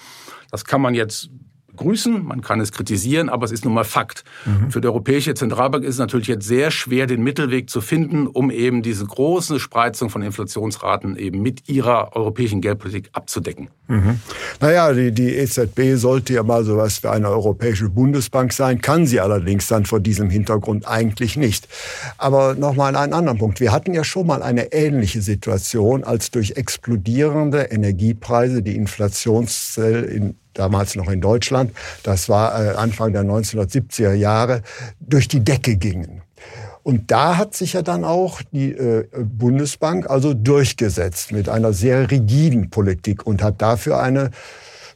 Das 0.50 0.64
kann 0.64 0.80
man 0.80 0.94
jetzt 0.94 1.30
grüßen, 1.78 2.24
man 2.24 2.42
kann 2.42 2.60
es 2.60 2.72
kritisieren, 2.72 3.28
aber 3.28 3.44
es 3.44 3.52
ist 3.52 3.64
nun 3.64 3.74
mal 3.74 3.84
Fakt. 3.84 4.24
Mhm. 4.44 4.70
Für 4.70 4.80
die 4.80 4.88
Europäische 4.88 5.34
Zentralbank 5.34 5.84
ist 5.84 5.94
es 5.94 5.98
natürlich 5.98 6.26
jetzt 6.26 6.46
sehr 6.46 6.70
schwer, 6.70 7.06
den 7.06 7.22
Mittelweg 7.22 7.70
zu 7.70 7.80
finden, 7.80 8.26
um 8.26 8.50
eben 8.50 8.82
diese 8.82 9.06
große 9.06 9.58
Spreizung 9.60 10.10
von 10.10 10.22
Inflationsraten 10.22 11.16
eben 11.16 11.40
mit 11.40 11.68
ihrer 11.68 12.14
europäischen 12.14 12.60
Geldpolitik 12.60 13.10
abzudecken. 13.12 13.70
Mhm. 13.88 14.20
Naja, 14.60 14.92
die, 14.92 15.12
die 15.12 15.34
EZB 15.34 15.96
sollte 15.96 16.34
ja 16.34 16.42
mal 16.42 16.64
sowas 16.64 17.02
wie 17.02 17.08
eine 17.08 17.30
europäische 17.30 17.88
Bundesbank 17.88 18.52
sein, 18.52 18.80
kann 18.80 19.06
sie 19.06 19.20
allerdings 19.20 19.66
dann 19.66 19.86
vor 19.86 20.00
diesem 20.00 20.28
Hintergrund 20.28 20.86
eigentlich 20.86 21.36
nicht. 21.36 21.68
Aber 22.18 22.54
nochmal 22.54 22.94
einen 22.94 23.14
anderen 23.14 23.38
Punkt. 23.38 23.60
Wir 23.60 23.72
hatten 23.72 23.94
ja 23.94 24.04
schon 24.04 24.26
mal 24.26 24.42
eine 24.42 24.72
ähnliche 24.72 25.22
Situation, 25.22 26.04
als 26.04 26.30
durch 26.30 26.52
explodierende 26.56 27.62
Energiepreise 27.62 28.62
die 28.62 28.76
Inflationszelle 28.76 30.00
in 30.06 30.36
damals 30.58 30.96
noch 30.96 31.08
in 31.08 31.20
Deutschland, 31.20 31.72
das 32.02 32.28
war 32.28 32.60
äh, 32.60 32.74
Anfang 32.74 33.12
der 33.12 33.22
1970er 33.22 34.12
Jahre, 34.12 34.62
durch 35.00 35.28
die 35.28 35.40
Decke 35.40 35.76
gingen. 35.76 36.22
Und 36.82 37.10
da 37.10 37.36
hat 37.36 37.54
sich 37.54 37.74
ja 37.74 37.82
dann 37.82 38.04
auch 38.04 38.40
die 38.52 38.72
äh, 38.72 39.06
Bundesbank 39.12 40.08
also 40.08 40.32
durchgesetzt 40.32 41.32
mit 41.32 41.48
einer 41.48 41.72
sehr 41.72 42.10
rigiden 42.10 42.70
Politik 42.70 43.26
und 43.26 43.42
hat 43.42 43.60
dafür 43.60 44.00
eine 44.00 44.30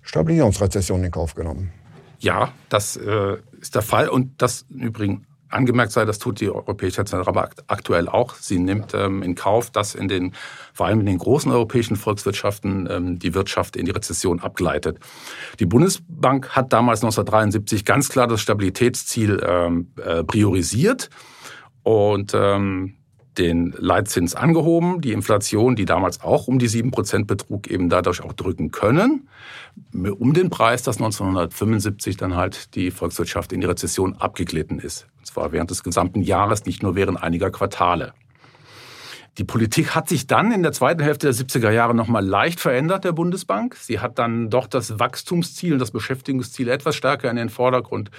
Stabilisierungsrezession 0.03 1.05
in 1.05 1.11
Kauf 1.11 1.35
genommen. 1.35 1.71
Ja, 2.19 2.53
das 2.69 2.97
äh, 2.97 3.37
ist 3.61 3.75
der 3.75 3.83
Fall 3.83 4.09
und 4.09 4.41
das 4.41 4.65
im 4.71 4.81
Übrigen 4.81 5.27
angemerkt 5.53 5.93
sei, 5.93 6.05
das 6.05 6.19
tut 6.19 6.41
die 6.41 6.51
Europäische 6.51 7.05
Zentralbank 7.05 7.55
aktuell 7.67 8.09
auch. 8.09 8.35
Sie 8.35 8.59
nimmt 8.59 8.95
ähm, 8.95 9.23
in 9.23 9.35
Kauf, 9.35 9.71
dass 9.71 9.95
in 9.95 10.09
den, 10.09 10.35
vor 10.73 10.87
allem 10.87 11.01
in 11.01 11.07
den 11.07 11.19
großen 11.19 11.51
europäischen 11.51 11.97
Volkswirtschaften 11.97 12.89
ähm, 12.91 13.19
die 13.19 13.35
Wirtschaft 13.35 13.77
in 13.77 13.85
die 13.85 13.91
Rezession 13.91 14.41
abgleitet. 14.41 14.99
Die 15.61 15.67
Bundesbank 15.67 16.51
hat 16.51 16.73
damals 16.73 17.01
1973 17.01 17.85
ganz 17.85 18.09
klar 18.09 18.27
das 18.27 18.41
Stabilitätsziel 18.41 19.43
ähm, 19.47 19.93
äh, 20.03 20.25
priorisiert 20.25 21.11
und 21.83 22.33
ähm, 22.35 22.95
den 23.39 23.75
Leitzins 23.79 24.35
angehoben, 24.35 25.01
die 25.01 25.13
Inflation, 25.13 25.77
die 25.77 25.85
damals 25.85 26.21
auch 26.21 26.49
um 26.49 26.59
die 26.59 26.69
sieben 26.69 26.91
Prozent 26.91 27.27
betrug, 27.27 27.69
eben 27.69 27.89
dadurch 27.89 28.23
auch 28.23 28.33
drücken 28.33 28.71
können, 28.71 29.29
um 29.93 30.35
den 30.35 30.51
Preis, 30.51 30.83
dass 30.83 30.97
1975 30.97 32.17
dann 32.17 32.37
halt 32.37 32.75
die 32.75 32.91
Volkswirtschaft 32.91 33.53
in 33.53 33.61
die 33.61 33.67
Rezession 33.67 34.17
abgeglitten 34.17 34.79
ist. 34.79 35.07
Und 35.19 35.27
zwar 35.27 35.53
während 35.53 35.71
des 35.71 35.83
gesamten 35.83 36.21
Jahres, 36.21 36.67
nicht 36.67 36.83
nur 36.83 36.95
während 36.95 37.23
einiger 37.23 37.51
Quartale. 37.51 38.13
Die 39.39 39.45
Politik 39.45 39.95
hat 39.95 40.11
sich 40.11 40.27
dann 40.27 40.53
in 40.53 40.63
der 40.63 40.73
zweiten 40.73 41.03
Hälfte 41.03 41.27
der 41.27 41.35
70er 41.35 41.71
Jahre 41.71 41.95
nochmal 41.95 42.25
leicht 42.25 42.61
verändert, 42.61 43.05
der 43.05 43.13
Bundesbank. 43.13 43.77
Sie 43.77 43.99
hat 43.99 44.19
dann 44.19 44.51
doch 44.51 44.67
das 44.67 44.99
Wachstumsziel 44.99 45.73
und 45.73 45.79
das 45.79 45.91
Beschäftigungsziel 45.91 46.69
etwas 46.69 46.97
stärker 46.97 47.31
in 47.31 47.37
den 47.37 47.49
Vordergrund 47.49 48.11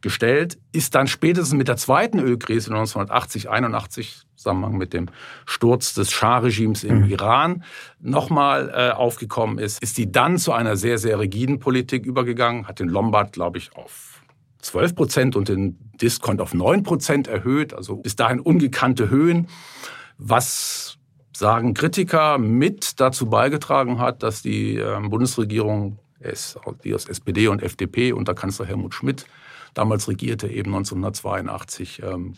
gestellt, 0.00 0.58
ist 0.70 0.94
dann 0.94 1.08
spätestens 1.08 1.58
mit 1.58 1.66
der 1.66 1.76
zweiten 1.76 2.20
Ölkrise 2.20 2.70
1980, 2.70 3.50
81, 3.50 4.22
Zusammenhang 4.36 4.78
mit 4.78 4.94
dem 4.94 5.08
Sturz 5.44 5.92
des 5.92 6.12
Schah-Regimes 6.12 6.84
im 6.84 7.00
mhm. 7.02 7.10
Iran 7.10 7.64
nochmal 7.98 8.72
äh, 8.72 8.90
aufgekommen 8.92 9.58
ist, 9.58 9.82
ist 9.82 9.98
die 9.98 10.12
dann 10.12 10.38
zu 10.38 10.52
einer 10.52 10.76
sehr, 10.76 10.98
sehr 10.98 11.18
rigiden 11.18 11.58
Politik 11.58 12.06
übergegangen, 12.06 12.68
hat 12.68 12.78
den 12.78 12.88
Lombard, 12.88 13.32
glaube 13.32 13.58
ich, 13.58 13.74
auf 13.74 14.22
12 14.62 14.94
Prozent 14.94 15.36
und 15.36 15.48
den 15.48 15.78
Diskont 16.00 16.40
auf 16.40 16.54
9 16.54 16.84
Prozent 16.84 17.28
erhöht, 17.28 17.74
also 17.74 17.96
bis 17.96 18.14
dahin 18.14 18.38
ungekannte 18.40 19.10
Höhen 19.10 19.48
was 20.20 20.98
sagen 21.34 21.74
Kritiker 21.74 22.38
mit 22.38 23.00
dazu 23.00 23.26
beigetragen 23.26 23.98
hat, 23.98 24.22
dass 24.22 24.42
die 24.42 24.76
ähm, 24.76 25.08
Bundesregierung, 25.10 25.98
die 26.84 26.94
aus 26.94 27.06
SPD 27.06 27.48
und 27.48 27.62
FDP 27.62 28.12
unter 28.12 28.34
Kanzler 28.34 28.66
Helmut 28.66 28.94
Schmidt 28.94 29.24
damals 29.72 30.06
regierte, 30.06 30.48
eben 30.48 30.74
1982 30.74 32.02
ähm, 32.02 32.34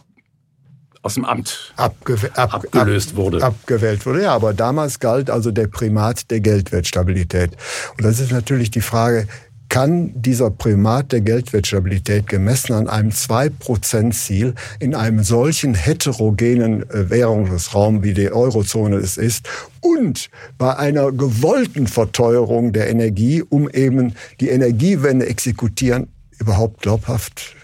aus 1.03 1.15
dem 1.15 1.25
Amt 1.25 1.73
Abge 1.77 2.17
ab 2.37 2.55
abgelöst 2.55 3.17
wurde. 3.17 3.43
Abgewählt 3.43 4.07
wurde, 4.07 4.23
ja, 4.23 4.35
aber 4.35 4.55
damals 4.55 5.01
galt 5.01 5.31
also 5.31 5.51
der 5.51 5.67
Primat 5.67 6.31
der 6.31 6.39
Geldwertstabilität. 6.41 7.57
Und 7.99 8.05
das 8.05 8.21
ist 8.21 8.31
natürlich 8.31 8.71
die 8.71 8.81
Frage, 8.81 9.27
kann 9.73 10.13
dieser 10.15 10.51
Primat 10.51 11.13
der 11.13 11.23
Geldwertstabilität 11.23 12.27
gemessen 12.27 12.75
an 12.75 12.89
einem 12.89 13.09
2%-Ziel 13.09 14.55
in 14.81 14.95
einem 14.95 15.23
solchen 15.23 15.73
heterogenen 15.73 16.83
äh, 16.91 17.09
Währungsraum, 17.09 18.05
wie 18.05 18.13
die 18.13 18.31
Eurozone 18.31 18.97
es 18.97 19.17
ist, 19.17 19.49
und 19.81 20.29
bei 20.59 20.77
einer 20.77 21.11
gewollten 21.11 21.87
Verteuerung 21.87 22.75
der 22.75 22.91
Energie, 22.91 23.43
um 23.43 23.67
eben 23.71 24.15
die 24.41 24.51
Energiewende 24.51 25.27
exekutieren, 25.27 26.09
überhaupt 26.39 26.83
glaubhaft 26.83 27.57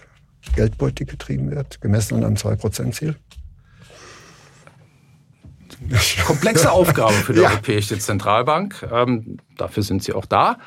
Geldpolitik 0.55 1.09
getrieben 1.11 1.51
wird, 1.51 1.79
gemessen 1.79 2.15
an 2.15 2.23
einem 2.23 2.37
2%-Ziel? 2.37 3.17
Komplexe 6.25 6.71
Aufgabe 6.71 7.13
für 7.13 7.33
die 7.33 7.39
ja. 7.41 7.51
Europäische 7.51 7.99
Zentralbank. 7.99 8.83
Ähm, 8.91 9.37
dafür 9.57 9.83
sind 9.83 10.03
sie 10.03 10.13
auch 10.13 10.25
da. 10.25 10.57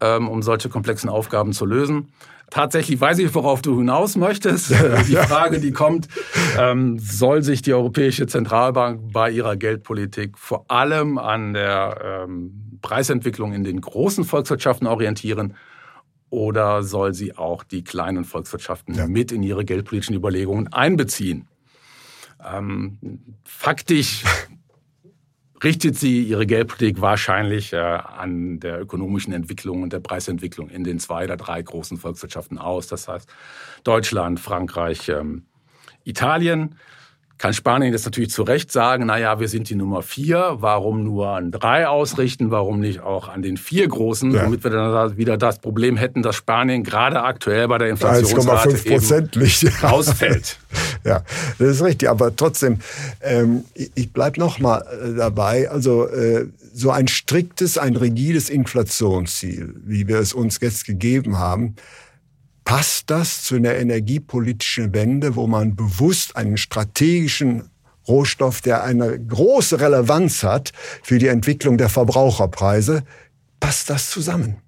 Ähm, 0.00 0.28
um 0.28 0.42
solche 0.42 0.68
komplexen 0.68 1.10
Aufgaben 1.10 1.52
zu 1.52 1.66
lösen. 1.66 2.12
Tatsächlich 2.50 3.00
weiß 3.00 3.18
ich, 3.18 3.34
worauf 3.34 3.62
du 3.62 3.76
hinaus 3.78 4.14
möchtest. 4.16 4.70
Die 5.08 5.16
Frage, 5.16 5.58
die 5.58 5.72
kommt, 5.72 6.08
ähm, 6.56 6.98
soll 6.98 7.42
sich 7.42 7.62
die 7.62 7.74
Europäische 7.74 8.26
Zentralbank 8.26 9.12
bei 9.12 9.30
ihrer 9.30 9.56
Geldpolitik 9.56 10.38
vor 10.38 10.64
allem 10.70 11.18
an 11.18 11.52
der 11.52 12.26
ähm, 12.28 12.78
Preisentwicklung 12.80 13.52
in 13.52 13.64
den 13.64 13.80
großen 13.80 14.24
Volkswirtschaften 14.24 14.86
orientieren 14.86 15.54
oder 16.30 16.82
soll 16.82 17.12
sie 17.12 17.36
auch 17.36 17.64
die 17.64 17.84
kleinen 17.84 18.24
Volkswirtschaften 18.24 18.94
ja. 18.94 19.06
mit 19.06 19.32
in 19.32 19.42
ihre 19.42 19.64
geldpolitischen 19.64 20.14
Überlegungen 20.14 20.72
einbeziehen? 20.72 21.48
Ähm, 22.44 22.98
faktisch 23.44 24.24
richtet 25.62 25.96
sie 25.96 26.22
ihre 26.22 26.46
Geldpolitik 26.46 27.00
wahrscheinlich 27.00 27.72
äh, 27.72 27.76
an 27.76 28.60
der 28.60 28.80
ökonomischen 28.80 29.32
Entwicklung 29.32 29.82
und 29.82 29.92
der 29.92 30.00
Preisentwicklung 30.00 30.68
in 30.68 30.84
den 30.84 30.98
zwei 30.98 31.24
oder 31.24 31.36
drei 31.36 31.60
großen 31.62 31.98
Volkswirtschaften 31.98 32.58
aus. 32.58 32.86
Das 32.86 33.08
heißt 33.08 33.28
Deutschland, 33.84 34.40
Frankreich, 34.40 35.08
ähm, 35.08 35.42
Italien 36.04 36.76
kann 37.38 37.54
Spanien 37.54 37.92
jetzt 37.92 38.04
natürlich 38.04 38.30
zu 38.30 38.42
Recht 38.42 38.72
sagen, 38.72 39.06
na 39.06 39.16
ja, 39.16 39.38
wir 39.38 39.48
sind 39.48 39.70
die 39.70 39.76
Nummer 39.76 40.02
vier, 40.02 40.56
warum 40.58 41.04
nur 41.04 41.28
an 41.28 41.52
drei 41.52 41.86
ausrichten, 41.86 42.50
warum 42.50 42.80
nicht 42.80 43.00
auch 43.00 43.28
an 43.28 43.42
den 43.42 43.56
vier 43.56 43.86
großen, 43.86 44.32
ja. 44.32 44.44
womit 44.44 44.64
wir 44.64 44.72
dann 44.72 45.16
wieder 45.16 45.36
das 45.36 45.60
Problem 45.60 45.96
hätten, 45.96 46.22
dass 46.22 46.34
Spanien 46.34 46.82
gerade 46.82 47.22
aktuell 47.22 47.68
bei 47.68 47.78
der 47.78 47.90
Inflationsrate 47.90 48.70
1,5 48.70 49.84
ausfällt. 49.84 50.58
ja, 51.08 51.22
das 51.58 51.68
ist 51.68 51.82
richtig, 51.82 52.08
aber 52.08 52.34
trotzdem, 52.34 52.78
ähm, 53.20 53.64
ich 53.74 54.12
bleibe 54.12 54.38
noch 54.38 54.58
mal 54.58 54.80
äh, 54.80 55.16
dabei, 55.16 55.70
also 55.70 56.06
äh, 56.06 56.46
so 56.72 56.90
ein 56.90 57.08
striktes, 57.08 57.78
ein 57.78 57.96
rigides 57.96 58.50
Inflationsziel, 58.50 59.74
wie 59.84 60.06
wir 60.06 60.18
es 60.18 60.32
uns 60.32 60.58
jetzt 60.60 60.84
gegeben 60.84 61.38
haben, 61.38 61.76
Passt 62.68 63.08
das 63.08 63.44
zu 63.44 63.54
einer 63.54 63.76
energiepolitischen 63.76 64.92
Wende, 64.92 65.36
wo 65.36 65.46
man 65.46 65.74
bewusst 65.74 66.36
einen 66.36 66.58
strategischen 66.58 67.70
Rohstoff, 68.06 68.60
der 68.60 68.84
eine 68.84 69.18
große 69.18 69.80
Relevanz 69.80 70.42
hat 70.42 70.72
für 71.02 71.18
die 71.18 71.28
Entwicklung 71.28 71.78
der 71.78 71.88
Verbraucherpreise, 71.88 73.04
passt 73.58 73.88
das 73.88 74.10
zusammen? 74.10 74.58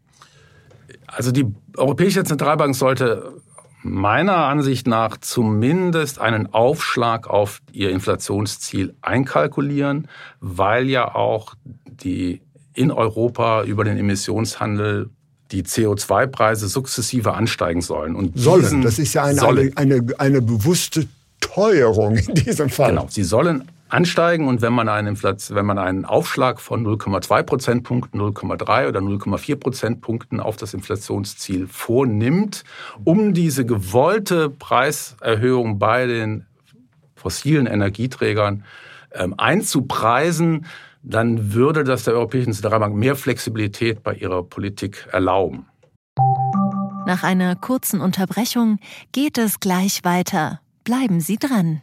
Also 1.08 1.30
die 1.30 1.44
Europäische 1.76 2.24
Zentralbank 2.24 2.74
sollte 2.74 3.34
meiner 3.82 4.36
Ansicht 4.36 4.86
nach 4.86 5.16
zumindest 5.18 6.18
einen 6.18 6.52
Aufschlag 6.52 7.28
auf 7.28 7.60
ihr 7.72 7.90
Inflationsziel 7.90 8.94
einkalkulieren, 9.00 10.08
weil 10.40 10.88
ja 10.88 11.14
auch 11.14 11.54
die 11.86 12.42
in 12.74 12.90
Europa 12.90 13.64
über 13.64 13.84
den 13.84 13.96
Emissionshandel 13.96 15.10
die 15.50 15.64
CO2-Preise 15.64 16.68
sukzessive 16.68 17.34
ansteigen 17.34 17.80
sollen. 17.80 18.14
Und 18.14 18.38
sollen, 18.38 18.82
das 18.82 18.98
ist 18.98 19.14
ja 19.14 19.24
eine, 19.24 19.42
eine, 19.42 19.72
eine, 19.74 20.06
eine 20.18 20.42
bewusste 20.42 21.08
Teuerung 21.40 22.16
in 22.16 22.34
diesem 22.34 22.68
Fall. 22.68 22.90
Genau, 22.90 23.06
sie 23.08 23.24
sollen 23.24 23.64
ansteigen 23.90 24.48
und 24.48 24.62
wenn 24.62 24.72
man 24.72 24.88
einen, 24.88 25.20
wenn 25.22 25.66
man 25.66 25.78
einen 25.78 26.04
Aufschlag 26.04 26.60
von 26.60 26.86
0,2 26.86 27.42
Prozentpunkten, 27.42 28.20
0,3 28.20 28.88
oder 28.88 29.00
0,4 29.00 29.56
Prozentpunkten 29.56 30.40
auf 30.40 30.56
das 30.56 30.74
Inflationsziel 30.74 31.66
vornimmt, 31.66 32.64
um 33.04 33.34
diese 33.34 33.66
gewollte 33.66 34.50
Preiserhöhung 34.50 35.78
bei 35.78 36.06
den 36.06 36.46
fossilen 37.14 37.66
Energieträgern 37.66 38.64
ähm, 39.12 39.34
einzupreisen, 39.36 40.66
dann 41.02 41.54
würde 41.54 41.84
das 41.84 42.04
der 42.04 42.14
Europäischen 42.14 42.52
Zentralbank 42.52 42.94
mehr 42.94 43.16
Flexibilität 43.16 44.02
bei 44.02 44.14
ihrer 44.14 44.42
Politik 44.42 45.08
erlauben. 45.12 45.66
Nach 47.06 47.22
einer 47.22 47.56
kurzen 47.56 48.00
Unterbrechung 48.00 48.78
geht 49.12 49.38
es 49.38 49.58
gleich 49.58 50.04
weiter. 50.04 50.60
Bleiben 50.84 51.20
Sie 51.20 51.38
dran. 51.38 51.82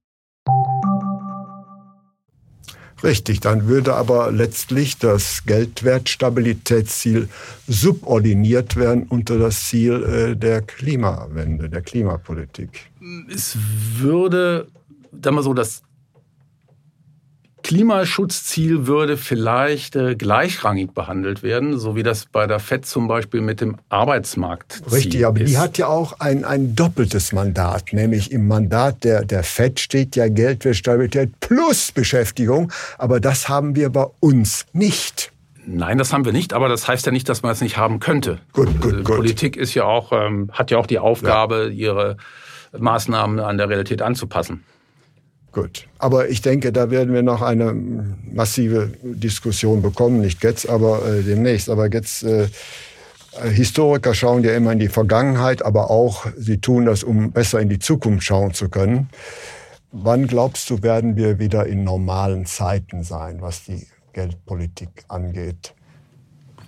Richtig, 3.03 3.39
dann 3.39 3.67
würde 3.67 3.95
aber 3.95 4.31
letztlich 4.31 4.97
das 4.97 5.43
Geldwertstabilitätsziel 5.45 7.29
subordiniert 7.67 8.75
werden 8.75 9.03
unter 9.09 9.39
das 9.39 9.67
Ziel 9.67 10.03
äh, 10.03 10.35
der 10.35 10.61
Klimawende, 10.61 11.69
der 11.69 11.81
Klimapolitik. 11.81 12.91
Es 13.33 13.57
würde, 13.97 14.67
sagen 15.11 15.35
wir 15.35 15.43
so, 15.43 15.55
das 15.55 15.81
Klimaschutzziel 17.63 18.87
würde 18.87 19.17
vielleicht 19.17 19.95
äh, 19.95 20.15
gleichrangig 20.15 20.93
behandelt 20.93 21.43
werden, 21.43 21.79
so 21.79 21.95
wie 21.95 22.03
das 22.03 22.25
bei 22.25 22.47
der 22.47 22.59
FED 22.59 22.85
zum 22.85 23.07
Beispiel 23.07 23.41
mit 23.41 23.61
dem 23.61 23.77
Arbeitsmarkt 23.89 24.81
Richtig, 24.91 25.25
aber 25.25 25.41
ist. 25.41 25.49
die 25.49 25.57
hat 25.57 25.77
ja 25.77 25.87
auch 25.87 26.19
ein, 26.19 26.45
ein 26.45 26.75
doppeltes 26.75 27.31
Mandat, 27.31 27.93
nämlich 27.93 28.31
im 28.31 28.47
Mandat 28.47 29.03
der, 29.03 29.25
der 29.25 29.43
FED 29.43 29.79
steht 29.79 30.15
ja 30.15 30.27
Geldwertstabilität 30.27 31.39
plus 31.39 31.91
Beschäftigung, 31.91 32.71
aber 32.97 33.19
das 33.19 33.49
haben 33.49 33.75
wir 33.75 33.89
bei 33.89 34.05
uns 34.19 34.65
nicht. 34.73 35.31
Nein, 35.65 35.97
das 35.97 36.11
haben 36.11 36.25
wir 36.25 36.33
nicht, 36.33 36.53
aber 36.53 36.69
das 36.69 36.87
heißt 36.87 37.05
ja 37.05 37.11
nicht, 37.11 37.29
dass 37.29 37.43
man 37.43 37.51
es 37.51 37.61
nicht 37.61 37.77
haben 37.77 37.99
könnte. 37.99 38.39
Gut, 38.53 38.81
gut, 38.81 38.93
äh, 38.93 39.03
gut. 39.03 39.15
Politik 39.17 39.57
ist 39.57 39.73
ja 39.73 39.83
auch, 39.83 40.11
ähm, 40.11 40.49
hat 40.51 40.71
ja 40.71 40.77
auch 40.77 40.87
die 40.87 40.99
Aufgabe, 40.99 41.71
ja. 41.71 41.91
ihre 41.91 42.17
Maßnahmen 42.77 43.39
an 43.39 43.57
der 43.57 43.69
Realität 43.69 44.01
anzupassen. 44.01 44.63
Gut. 45.51 45.87
Aber 45.97 46.29
ich 46.29 46.41
denke, 46.41 46.71
da 46.71 46.91
werden 46.91 47.13
wir 47.13 47.23
noch 47.23 47.41
eine 47.41 47.73
massive 47.73 48.91
Diskussion 49.03 49.81
bekommen. 49.81 50.21
Nicht 50.21 50.43
jetzt, 50.43 50.69
aber 50.69 51.05
äh, 51.05 51.23
demnächst. 51.23 51.69
Aber 51.69 51.91
jetzt, 51.91 52.23
äh, 52.23 52.47
Historiker 53.53 54.13
schauen 54.13 54.43
ja 54.43 54.55
immer 54.55 54.73
in 54.73 54.79
die 54.79 54.89
Vergangenheit, 54.89 55.63
aber 55.63 55.89
auch, 55.89 56.25
sie 56.37 56.57
tun 56.57 56.85
das, 56.85 57.03
um 57.03 57.31
besser 57.31 57.61
in 57.61 57.69
die 57.69 57.79
Zukunft 57.79 58.25
schauen 58.25 58.53
zu 58.53 58.67
können. 58.69 59.09
Wann 59.91 60.27
glaubst 60.27 60.69
du, 60.69 60.83
werden 60.83 61.15
wir 61.15 61.39
wieder 61.39 61.65
in 61.65 61.83
normalen 61.83 62.45
Zeiten 62.45 63.03
sein, 63.03 63.41
was 63.41 63.63
die 63.63 63.87
Geldpolitik 64.13 65.05
angeht? 65.07 65.73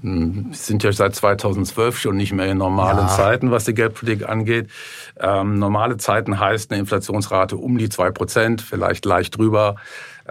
Wir 0.03 0.53
sind 0.53 0.83
ja 0.83 0.91
seit 0.91 1.15
2012 1.15 1.97
schon 1.97 2.17
nicht 2.17 2.33
mehr 2.33 2.47
in 2.47 2.57
normalen 2.57 2.97
ja. 2.99 3.07
Zeiten, 3.07 3.51
was 3.51 3.63
die 3.63 3.73
Geldpolitik 3.73 4.27
angeht. 4.27 4.69
Ähm, 5.17 5.57
normale 5.57 5.97
Zeiten 5.97 6.39
heißt 6.39 6.71
eine 6.71 6.79
Inflationsrate 6.81 7.55
um 7.55 7.77
die 7.77 7.89
zwei 7.89 8.11
Prozent, 8.11 8.61
vielleicht 8.61 9.05
leicht 9.05 9.37
drüber. 9.37 9.77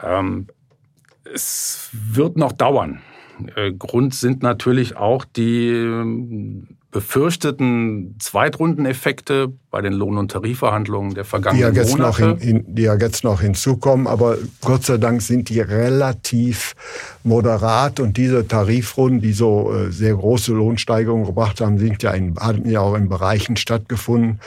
Ähm, 0.01 0.49
es 1.33 1.89
wird 1.93 2.37
noch 2.37 2.53
dauern. 2.53 3.01
Äh, 3.57 3.73
Grund 3.73 4.15
sind 4.15 4.43
natürlich 4.43 4.97
auch 4.97 5.25
die 5.25 6.67
befürchteten 6.93 8.17
Zweitrundeneffekte 8.21 9.51
bei 9.71 9.81
den 9.81 9.95
Lohn- 9.95 10.19
und 10.19 10.31
Tarifverhandlungen 10.31 11.15
der 11.15 11.25
vergangenen 11.25 11.73
die 11.73 11.79
ja 11.79 11.83
jetzt 11.83 11.97
Monate. 11.97 12.29
Noch 12.29 12.39
hin, 12.39 12.65
die 12.69 12.83
ja 12.83 12.95
jetzt 12.95 13.25
noch 13.25 13.41
hinzukommen, 13.41 14.07
aber 14.07 14.37
Gott 14.61 14.85
sei 14.85 14.99
Dank 14.99 15.23
sind 15.23 15.49
die 15.49 15.61
relativ 15.61 16.75
moderat 17.25 17.99
und 17.99 18.19
diese 18.19 18.47
Tarifrunden, 18.47 19.23
die 19.23 19.33
so 19.33 19.73
äh, 19.73 19.91
sehr 19.91 20.15
große 20.15 20.53
Lohnsteigerungen 20.53 21.27
gebracht 21.27 21.63
haben, 21.63 21.79
sind 21.79 22.03
ja 22.03 22.13
in, 22.13 22.37
hatten 22.39 22.69
ja 22.69 22.81
auch 22.81 22.95
in 22.95 23.09
Bereichen 23.09 23.57
stattgefunden. 23.57 24.41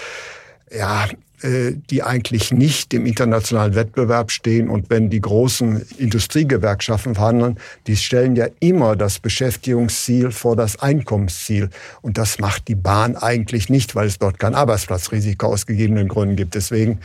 Ja, 0.72 1.08
die 1.44 2.02
eigentlich 2.02 2.52
nicht 2.52 2.94
im 2.94 3.06
internationalen 3.06 3.76
Wettbewerb 3.76 4.32
stehen. 4.32 4.70
Und 4.70 4.90
wenn 4.90 5.10
die 5.10 5.22
großen 5.22 5.82
Industriegewerkschaften 5.98 7.16
verhandeln, 7.16 7.58
die 7.88 7.96
stellen 7.98 8.36
ja 8.36 8.48
immer 8.60 8.96
das 8.96 9.20
Beschäftigungsziel 9.20 10.32
vor 10.32 10.56
das 10.56 10.80
Einkommensziel. 10.80 11.70
Und 12.02 12.18
das 12.18 12.40
macht 12.40 12.68
die 12.68 12.76
Bahn 12.76 13.16
eigentlich 13.16 13.70
nicht, 13.70 13.96
weil 13.96 14.08
es 14.08 14.18
dort 14.18 14.40
kein 14.40 14.56
Arbeitsplatzrisiko 14.56 15.48
aus 15.48 15.66
gegebenen 15.66 16.08
Gründen 16.08 16.36
gibt. 16.36 16.56
Deswegen 16.56 17.00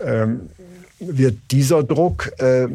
ähm, 0.00 0.50
wird 0.98 1.38
dieser 1.50 1.82
Druck 1.82 2.32
äh, 2.40 2.66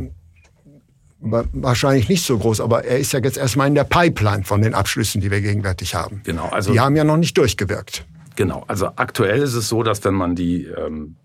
wahrscheinlich 1.19 2.09
nicht 2.09 2.25
so 2.25 2.37
groß, 2.37 2.61
aber 2.61 2.85
er 2.85 2.99
ist 2.99 3.13
ja 3.13 3.19
jetzt 3.19 3.37
erstmal 3.37 3.67
in 3.67 3.75
der 3.75 3.83
Pipeline 3.83 4.43
von 4.43 4.61
den 4.61 4.73
Abschlüssen, 4.73 5.21
die 5.21 5.31
wir 5.31 5.41
gegenwärtig 5.41 5.95
haben. 5.95 6.21
Genau, 6.23 6.47
also 6.49 6.71
die 6.71 6.79
haben 6.79 6.95
ja 6.95 7.03
noch 7.03 7.17
nicht 7.17 7.37
durchgewirkt. 7.37 8.05
Genau, 8.35 8.63
also 8.67 8.89
aktuell 8.95 9.41
ist 9.41 9.55
es 9.55 9.69
so, 9.69 9.83
dass 9.83 10.03
wenn 10.03 10.13
man 10.13 10.35
die 10.35 10.65
ähm, 10.65 11.15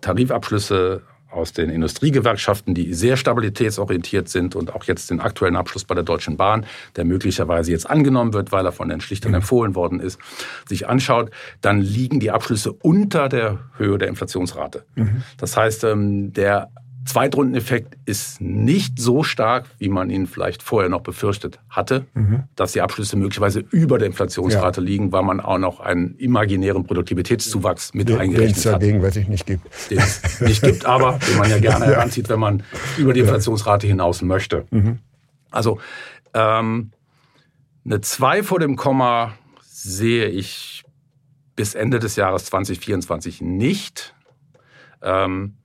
Tarifabschlüsse 0.00 1.02
aus 1.30 1.52
den 1.52 1.68
Industriegewerkschaften, 1.68 2.74
die 2.74 2.94
sehr 2.94 3.16
stabilitätsorientiert 3.16 4.28
sind 4.28 4.56
und 4.56 4.74
auch 4.74 4.84
jetzt 4.84 5.10
den 5.10 5.20
aktuellen 5.20 5.56
Abschluss 5.56 5.84
bei 5.84 5.94
der 5.94 6.04
Deutschen 6.04 6.36
Bahn, 6.36 6.64
der 6.96 7.04
möglicherweise 7.04 7.70
jetzt 7.70 7.88
angenommen 7.88 8.32
wird, 8.32 8.50
weil 8.50 8.64
er 8.64 8.72
von 8.72 8.88
den 8.88 9.00
Schlichtern 9.00 9.32
mhm. 9.32 9.36
empfohlen 9.36 9.74
worden 9.74 10.00
ist, 10.00 10.18
sich 10.66 10.88
anschaut, 10.88 11.30
dann 11.60 11.80
liegen 11.80 12.18
die 12.18 12.30
Abschlüsse 12.30 12.72
unter 12.72 13.28
der 13.28 13.58
Höhe 13.76 13.98
der 13.98 14.08
Inflationsrate. 14.08 14.84
Mhm. 14.94 15.22
Das 15.36 15.56
heißt, 15.56 15.84
ähm, 15.84 16.32
der 16.32 16.70
Zweitrundeneffekt 17.08 17.96
ist 18.04 18.40
nicht 18.40 18.98
so 18.98 19.22
stark, 19.22 19.64
wie 19.78 19.88
man 19.88 20.10
ihn 20.10 20.26
vielleicht 20.26 20.62
vorher 20.62 20.90
noch 20.90 21.00
befürchtet 21.00 21.58
hatte, 21.70 22.04
mhm. 22.12 22.44
dass 22.54 22.72
die 22.72 22.82
Abschlüsse 22.82 23.16
möglicherweise 23.16 23.60
über 23.70 23.98
der 23.98 24.08
Inflationsrate 24.08 24.82
ja. 24.82 24.86
liegen, 24.86 25.10
weil 25.10 25.22
man 25.22 25.40
auch 25.40 25.56
noch 25.56 25.80
einen 25.80 26.16
imaginären 26.16 26.84
Produktivitätszuwachs 26.84 27.94
mit 27.94 28.10
den, 28.10 28.18
eingerechnet 28.18 28.56
den 28.56 28.68
es 28.68 28.74
hat. 28.74 28.80
gegenwärtig 28.80 29.26
nicht 29.26 29.46
gibt. 29.46 29.66
Den 29.90 29.98
es 29.98 30.40
nicht 30.42 30.62
gibt, 30.62 30.84
aber 30.84 31.18
den 31.26 31.38
man 31.38 31.48
ja 31.48 31.58
gerne 31.60 31.86
ja. 31.86 31.92
heranzieht, 31.92 32.28
wenn 32.28 32.40
man 32.40 32.62
über 32.98 33.14
die 33.14 33.20
Inflationsrate 33.20 33.86
hinaus 33.86 34.20
möchte. 34.20 34.66
Mhm. 34.70 34.98
Also 35.50 35.78
ähm, 36.34 36.90
eine 37.86 38.00
2 38.02 38.42
vor 38.42 38.60
dem 38.60 38.76
Komma 38.76 39.32
sehe 39.62 40.26
ich 40.26 40.84
bis 41.56 41.74
Ende 41.74 41.98
des 42.00 42.16
Jahres 42.16 42.44
2024 42.46 43.40
nicht. 43.40 44.14
Ähm, 45.00 45.57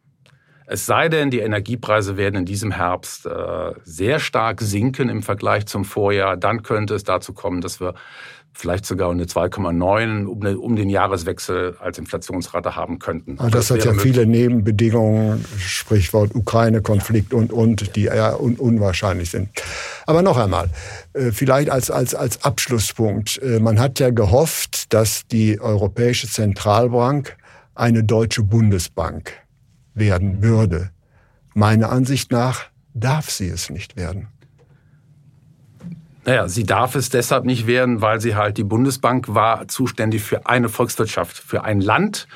es 0.65 0.85
sei 0.85 1.09
denn, 1.09 1.29
die 1.29 1.39
Energiepreise 1.39 2.17
werden 2.17 2.35
in 2.37 2.45
diesem 2.45 2.71
Herbst 2.71 3.25
äh, 3.25 3.73
sehr 3.83 4.19
stark 4.19 4.61
sinken 4.61 5.09
im 5.09 5.21
Vergleich 5.23 5.65
zum 5.65 5.85
Vorjahr. 5.85 6.37
Dann 6.37 6.63
könnte 6.63 6.95
es 6.95 7.03
dazu 7.03 7.33
kommen, 7.33 7.61
dass 7.61 7.79
wir 7.79 7.93
vielleicht 8.53 8.85
sogar 8.85 9.11
eine 9.11 9.25
2,9 9.25 10.25
um, 10.25 10.41
um, 10.57 10.75
den 10.75 10.89
Jahreswechsel 10.89 11.75
als 11.79 11.97
Inflationsrate 11.97 12.75
haben 12.75 12.99
könnten. 12.99 13.39
Aber 13.39 13.49
das, 13.49 13.67
das 13.67 13.77
hat 13.77 13.85
ja 13.85 13.91
möglich. 13.91 14.13
viele 14.13 14.25
Nebenbedingungen, 14.27 15.43
Sprichwort 15.57 16.35
Ukraine-Konflikt 16.35 17.33
ja. 17.33 17.39
und, 17.39 17.51
und, 17.51 17.95
die 17.95 18.05
eher 18.05 18.39
un 18.39 18.55
unwahrscheinlich 18.55 19.31
sind. 19.31 19.49
Aber 20.05 20.21
noch 20.21 20.37
einmal, 20.37 20.69
äh, 21.13 21.31
vielleicht 21.31 21.69
als, 21.69 21.89
als, 21.89 22.13
als 22.13 22.43
Abschlusspunkt. 22.43 23.41
Äh, 23.41 23.59
man 23.59 23.79
hat 23.79 23.99
ja 23.99 24.11
gehofft, 24.11 24.93
dass 24.93 25.27
die 25.27 25.59
Europäische 25.59 26.27
Zentralbank 26.27 27.35
eine 27.75 28.03
deutsche 28.03 28.43
Bundesbank 28.43 29.42
werden 29.93 30.41
würde. 30.41 30.91
Meiner 31.53 31.91
Ansicht 31.91 32.31
nach 32.31 32.65
darf 32.93 33.29
sie 33.29 33.47
es 33.47 33.69
nicht 33.69 33.95
werden. 33.95 34.27
Naja, 36.25 36.47
sie 36.47 36.63
darf 36.63 36.95
es 36.95 37.09
deshalb 37.09 37.43
nicht 37.43 37.67
werden, 37.67 38.01
weil 38.01 38.21
sie 38.21 38.35
halt 38.35 38.57
die 38.57 38.63
Bundesbank 38.63 39.33
war 39.33 39.67
zuständig 39.67 40.23
für 40.23 40.45
eine 40.45 40.69
Volkswirtschaft, 40.69 41.37
für 41.37 41.63
ein 41.65 41.81
Land. 41.81 42.27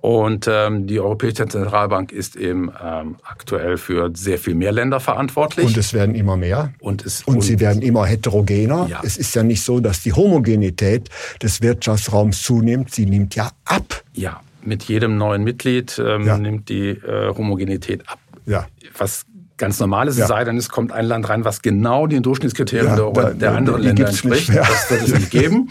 Und 0.00 0.46
ähm, 0.48 0.86
die 0.86 1.00
Europäische 1.00 1.48
Zentralbank 1.48 2.12
ist 2.12 2.36
eben 2.36 2.70
ähm, 2.80 3.16
aktuell 3.24 3.76
für 3.76 4.12
sehr 4.14 4.38
viel 4.38 4.54
mehr 4.54 4.70
Länder 4.70 5.00
verantwortlich. 5.00 5.66
Und 5.66 5.76
es 5.76 5.92
werden 5.92 6.14
immer 6.14 6.36
mehr. 6.36 6.72
Und, 6.78 7.04
es, 7.04 7.24
und, 7.24 7.36
und 7.36 7.40
sie 7.40 7.58
werden 7.58 7.82
immer 7.82 8.06
heterogener. 8.06 8.86
Ja. 8.88 9.00
Es 9.02 9.16
ist 9.16 9.34
ja 9.34 9.42
nicht 9.42 9.62
so, 9.62 9.80
dass 9.80 10.02
die 10.02 10.12
Homogenität 10.12 11.08
des 11.42 11.60
Wirtschaftsraums 11.60 12.42
zunimmt. 12.42 12.94
Sie 12.94 13.06
nimmt 13.06 13.34
ja 13.34 13.50
ab. 13.64 14.04
Ja, 14.12 14.40
mit 14.66 14.84
jedem 14.84 15.16
neuen 15.16 15.44
Mitglied 15.44 16.00
ähm, 16.04 16.26
ja. 16.26 16.38
nimmt 16.38 16.68
die 16.68 16.88
äh, 16.88 17.34
Homogenität 17.34 18.08
ab. 18.08 18.18
Ja. 18.44 18.66
Was 18.96 19.26
ganz 19.56 19.80
normal 19.80 20.08
ist, 20.08 20.18
ja. 20.18 20.24
es 20.24 20.28
sei 20.28 20.44
denn, 20.44 20.56
es 20.56 20.68
kommt 20.68 20.92
ein 20.92 21.06
Land 21.06 21.28
rein, 21.28 21.44
was 21.44 21.62
genau 21.62 22.06
den 22.06 22.22
Durchschnittskriterien 22.22 22.96
ja, 22.96 23.10
der, 23.10 23.34
der 23.34 23.52
anderen 23.52 23.82
Länder 23.82 24.08
entspricht. 24.08 24.50
Das 24.54 24.90
wird 24.90 25.02
es 25.02 25.14
nicht 25.14 25.30
geben. 25.30 25.70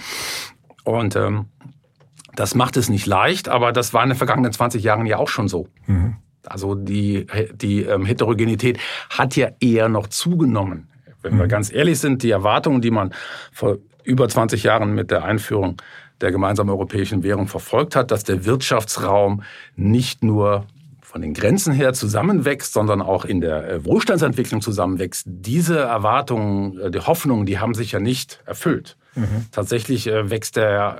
Und 0.83 1.15
ähm, 1.15 1.45
das 2.35 2.55
macht 2.55 2.77
es 2.77 2.89
nicht 2.89 3.05
leicht, 3.05 3.49
aber 3.49 3.71
das 3.71 3.93
war 3.93 4.03
in 4.03 4.09
den 4.09 4.17
vergangenen 4.17 4.51
20 4.51 4.83
Jahren 4.83 5.05
ja 5.05 5.17
auch 5.17 5.29
schon 5.29 5.47
so. 5.47 5.67
Mhm. 5.87 6.15
Also 6.45 6.75
die, 6.75 7.25
die 7.53 7.81
ähm, 7.81 8.05
Heterogenität 8.05 8.77
hat 9.09 9.35
ja 9.35 9.49
eher 9.59 9.89
noch 9.89 10.07
zugenommen. 10.07 10.89
Wenn 11.21 11.35
mhm. 11.35 11.39
wir 11.39 11.47
ganz 11.47 11.71
ehrlich 11.73 11.99
sind, 11.99 12.23
die 12.23 12.29
Erwartungen, 12.29 12.81
die 12.81 12.91
man 12.91 13.13
vor 13.51 13.77
über 14.03 14.29
20 14.29 14.63
Jahren 14.63 14.93
mit 14.93 15.09
der 15.09 15.23
Einführung 15.23 15.77
der 16.21 16.31
gemeinsamen 16.31 16.69
europäischen 16.69 17.23
Währung 17.23 17.47
verfolgt 17.47 17.95
hat, 17.95 18.11
dass 18.11 18.23
der 18.23 18.45
Wirtschaftsraum 18.45 19.43
nicht 19.75 20.23
nur 20.23 20.65
von 21.01 21.21
den 21.21 21.33
Grenzen 21.33 21.73
her 21.73 21.93
zusammenwächst, 21.93 22.73
sondern 22.73 23.01
auch 23.01 23.23
in 23.23 23.39
der 23.39 23.69
äh, 23.69 23.85
Wohlstandsentwicklung 23.85 24.61
zusammenwächst. 24.61 25.23
Diese 25.25 25.79
Erwartungen, 25.79 26.77
äh, 26.77 26.91
die 26.91 26.99
Hoffnungen, 26.99 27.45
die 27.45 27.59
haben 27.59 27.73
sich 27.73 27.93
ja 27.93 27.99
nicht 27.99 28.41
erfüllt. 28.45 28.97
Mhm. 29.15 29.45
Tatsächlich 29.51 30.07
äh, 30.07 30.29
wächst 30.29 30.57
er 30.57 30.99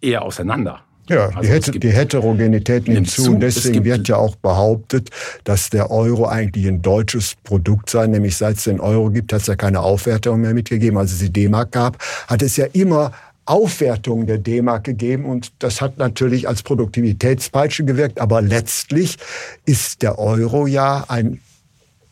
eher 0.00 0.22
auseinander. 0.22 0.82
Ja, 1.08 1.30
also 1.30 1.40
die, 1.40 1.48
Het 1.48 1.82
die, 1.82 1.90
Heterogenität 1.90 2.86
nimmt 2.86 3.10
zu. 3.10 3.34
Deswegen 3.34 3.84
wird 3.84 4.06
ja 4.06 4.16
auch 4.16 4.36
behauptet, 4.36 5.10
dass 5.42 5.70
der 5.70 5.90
Euro 5.90 6.26
eigentlich 6.26 6.66
ein 6.68 6.80
deutsches 6.80 7.34
Produkt 7.42 7.90
sei. 7.90 8.06
Nämlich 8.06 8.36
seit 8.36 8.58
es 8.58 8.64
den 8.64 8.78
Euro 8.78 9.10
gibt, 9.10 9.32
hat 9.32 9.40
es 9.40 9.48
ja 9.48 9.56
keine 9.56 9.80
Aufwertung 9.80 10.40
mehr 10.40 10.54
mitgegeben. 10.54 10.96
Als 10.96 11.12
es 11.12 11.18
die 11.18 11.32
D-Mark 11.32 11.72
gab, 11.72 11.98
hat 12.28 12.42
es 12.42 12.56
ja 12.56 12.66
immer 12.72 13.10
Aufwertung 13.44 14.26
der 14.26 14.38
D-Mark 14.38 14.84
gegeben 14.84 15.24
und 15.24 15.52
das 15.58 15.80
hat 15.80 15.98
natürlich 15.98 16.48
als 16.48 16.62
Produktivitätspeitsche 16.62 17.84
gewirkt, 17.84 18.20
aber 18.20 18.40
letztlich 18.40 19.16
ist 19.64 20.02
der 20.02 20.18
Euro 20.18 20.66
ja 20.66 21.04
ein 21.08 21.40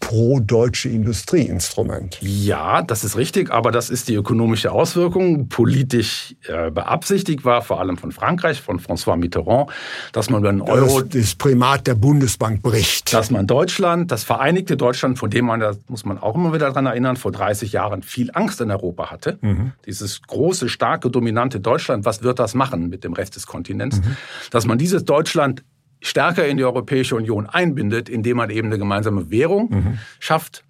pro-deutsche 0.00 0.88
Industrieinstrument. 0.88 2.18
Ja, 2.20 2.82
das 2.82 3.04
ist 3.04 3.16
richtig, 3.16 3.50
aber 3.50 3.70
das 3.70 3.90
ist 3.90 4.08
die 4.08 4.14
ökonomische 4.14 4.72
Auswirkung. 4.72 5.48
Politisch 5.48 6.34
äh, 6.48 6.70
beabsichtigt 6.70 7.44
war 7.44 7.62
vor 7.62 7.80
allem 7.80 7.96
von 7.96 8.10
Frankreich, 8.10 8.60
von 8.60 8.80
François 8.80 9.16
Mitterrand, 9.16 9.70
dass 10.12 10.30
man 10.30 10.42
den 10.42 10.62
Euro... 10.62 11.02
Das, 11.02 11.10
das 11.10 11.34
Primat 11.34 11.86
der 11.86 11.94
Bundesbank 11.94 12.62
bricht. 12.62 13.12
Dass 13.12 13.30
man 13.30 13.46
Deutschland, 13.46 14.10
das 14.10 14.24
vereinigte 14.24 14.76
Deutschland, 14.76 15.18
von 15.18 15.30
dem 15.30 15.44
man, 15.44 15.60
da 15.60 15.74
muss 15.86 16.04
man 16.04 16.18
auch 16.18 16.34
immer 16.34 16.52
wieder 16.52 16.68
daran 16.68 16.86
erinnern, 16.86 17.16
vor 17.16 17.30
30 17.30 17.72
Jahren 17.72 18.02
viel 18.02 18.30
Angst 18.32 18.60
in 18.60 18.70
Europa 18.70 19.10
hatte. 19.10 19.38
Mhm. 19.42 19.72
Dieses 19.86 20.22
große, 20.22 20.68
starke, 20.68 21.10
dominante 21.10 21.60
Deutschland, 21.60 22.04
was 22.04 22.22
wird 22.22 22.38
das 22.38 22.54
machen 22.54 22.88
mit 22.88 23.04
dem 23.04 23.12
Rest 23.12 23.36
des 23.36 23.46
Kontinents? 23.46 23.98
Mhm. 23.98 24.16
Dass 24.50 24.66
man 24.66 24.78
dieses 24.78 25.04
Deutschland 25.04 25.62
stärker 26.00 26.46
in 26.46 26.56
die 26.56 26.64
Europäische 26.64 27.16
Union 27.16 27.46
einbindet, 27.46 28.08
indem 28.08 28.38
man 28.38 28.50
eben 28.50 28.68
eine 28.68 28.78
gemeinsame 28.78 29.30
Währung 29.30 29.70
mhm. 29.70 29.98
schafft, 30.18 30.64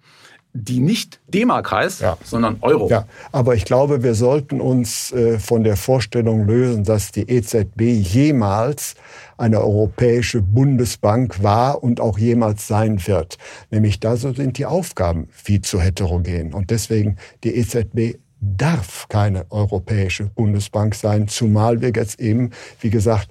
die 0.53 0.79
nicht 0.81 1.21
D-Mark 1.27 1.71
heißt, 1.71 2.01
ja. 2.01 2.17
sondern 2.23 2.57
Euro. 2.61 2.89
Ja, 2.89 3.05
aber 3.31 3.55
ich 3.55 3.63
glaube, 3.63 4.03
wir 4.03 4.15
sollten 4.15 4.59
uns 4.59 5.11
äh, 5.13 5.39
von 5.39 5.63
der 5.63 5.77
Vorstellung 5.77 6.45
lösen, 6.45 6.83
dass 6.83 7.11
die 7.11 7.29
EZB 7.29 7.81
jemals 7.81 8.95
eine 9.37 9.61
europäische 9.61 10.41
Bundesbank 10.41 11.41
war 11.41 11.81
und 11.83 12.01
auch 12.01 12.17
jemals 12.17 12.67
sein 12.67 13.05
wird. 13.07 13.37
Nämlich 13.69 13.99
da 13.99 14.17
sind 14.17 14.57
die 14.57 14.65
Aufgaben 14.65 15.29
viel 15.31 15.61
zu 15.61 15.79
heterogen. 15.79 16.53
Und 16.53 16.69
deswegen 16.69 17.17
die 17.43 17.55
EZB 17.55 18.19
darf 18.41 19.07
keine 19.07 19.45
europäische 19.51 20.25
Bundesbank 20.25 20.95
sein, 20.95 21.27
zumal 21.27 21.81
wir 21.81 21.91
jetzt 21.95 22.19
eben, 22.19 22.49
wie 22.81 22.89
gesagt, 22.89 23.29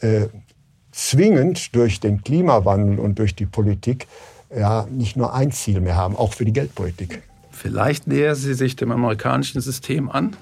äh, 0.00 0.28
zwingend 0.92 1.74
durch 1.74 2.00
den 2.00 2.22
Klimawandel 2.22 2.98
und 2.98 3.18
durch 3.18 3.34
die 3.34 3.46
Politik 3.46 4.06
ja 4.54 4.86
nicht 4.90 5.16
nur 5.16 5.34
ein 5.34 5.50
Ziel 5.50 5.80
mehr 5.80 5.96
haben, 5.96 6.16
auch 6.16 6.34
für 6.34 6.44
die 6.44 6.52
Geldpolitik. 6.52 7.22
Vielleicht 7.50 8.06
nähern 8.06 8.34
Sie 8.34 8.54
sich 8.54 8.76
dem 8.76 8.92
amerikanischen 8.92 9.60
System 9.60 10.10
an, 10.10 10.36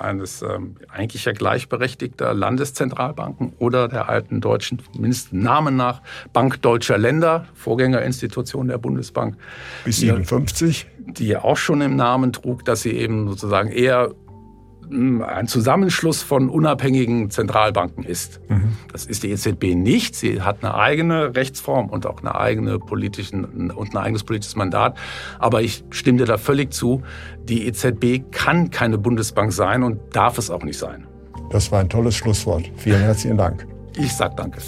eines 0.00 0.42
ähm, 0.42 0.76
eigentlich 0.88 1.24
ja 1.24 1.32
gleichberechtigter 1.32 2.34
Landeszentralbanken 2.34 3.52
oder 3.58 3.88
der 3.88 4.08
alten 4.08 4.40
deutschen, 4.40 4.82
mindestens 4.98 5.32
Namen 5.32 5.76
nach, 5.76 6.02
Bank 6.32 6.60
Deutscher 6.62 6.98
Länder, 6.98 7.46
Vorgängerinstitution 7.54 8.68
der 8.68 8.78
Bundesbank. 8.78 9.36
Bis 9.84 9.98
57. 9.98 10.86
Die, 10.98 11.12
die 11.12 11.36
auch 11.36 11.56
schon 11.56 11.80
im 11.80 11.96
Namen 11.96 12.32
trug, 12.32 12.64
dass 12.64 12.82
sie 12.82 12.92
eben 12.92 13.28
sozusagen 13.28 13.70
eher 13.70 14.12
ein 14.90 15.48
Zusammenschluss 15.48 16.22
von 16.22 16.48
unabhängigen 16.48 17.30
Zentralbanken 17.30 18.04
ist. 18.04 18.40
Mhm. 18.48 18.76
Das 18.92 19.06
ist 19.06 19.22
die 19.22 19.30
EZB 19.30 19.74
nicht. 19.74 20.14
Sie 20.14 20.42
hat 20.42 20.62
eine 20.62 20.74
eigene 20.74 21.34
Rechtsform 21.34 21.88
und 21.88 22.06
auch 22.06 22.20
eine 22.20 22.34
eigene 22.34 22.78
politischen 22.78 23.70
und 23.70 23.94
ein 23.94 23.96
eigenes 23.96 24.24
politisches 24.24 24.56
Mandat. 24.56 24.96
Aber 25.38 25.62
ich 25.62 25.84
stimme 25.90 26.18
dir 26.18 26.26
da 26.26 26.38
völlig 26.38 26.72
zu. 26.72 27.02
Die 27.44 27.66
EZB 27.66 28.30
kann 28.30 28.70
keine 28.70 28.98
Bundesbank 28.98 29.52
sein 29.52 29.82
und 29.82 29.98
darf 30.12 30.38
es 30.38 30.50
auch 30.50 30.62
nicht 30.62 30.78
sein. 30.78 31.06
Das 31.50 31.70
war 31.70 31.80
ein 31.80 31.88
tolles 31.88 32.14
Schlusswort. 32.14 32.70
Vielen 32.76 33.00
herzlichen 33.00 33.36
Dank. 33.36 33.66
Ich 33.96 34.12
sag 34.12 34.36
danke. 34.36 34.60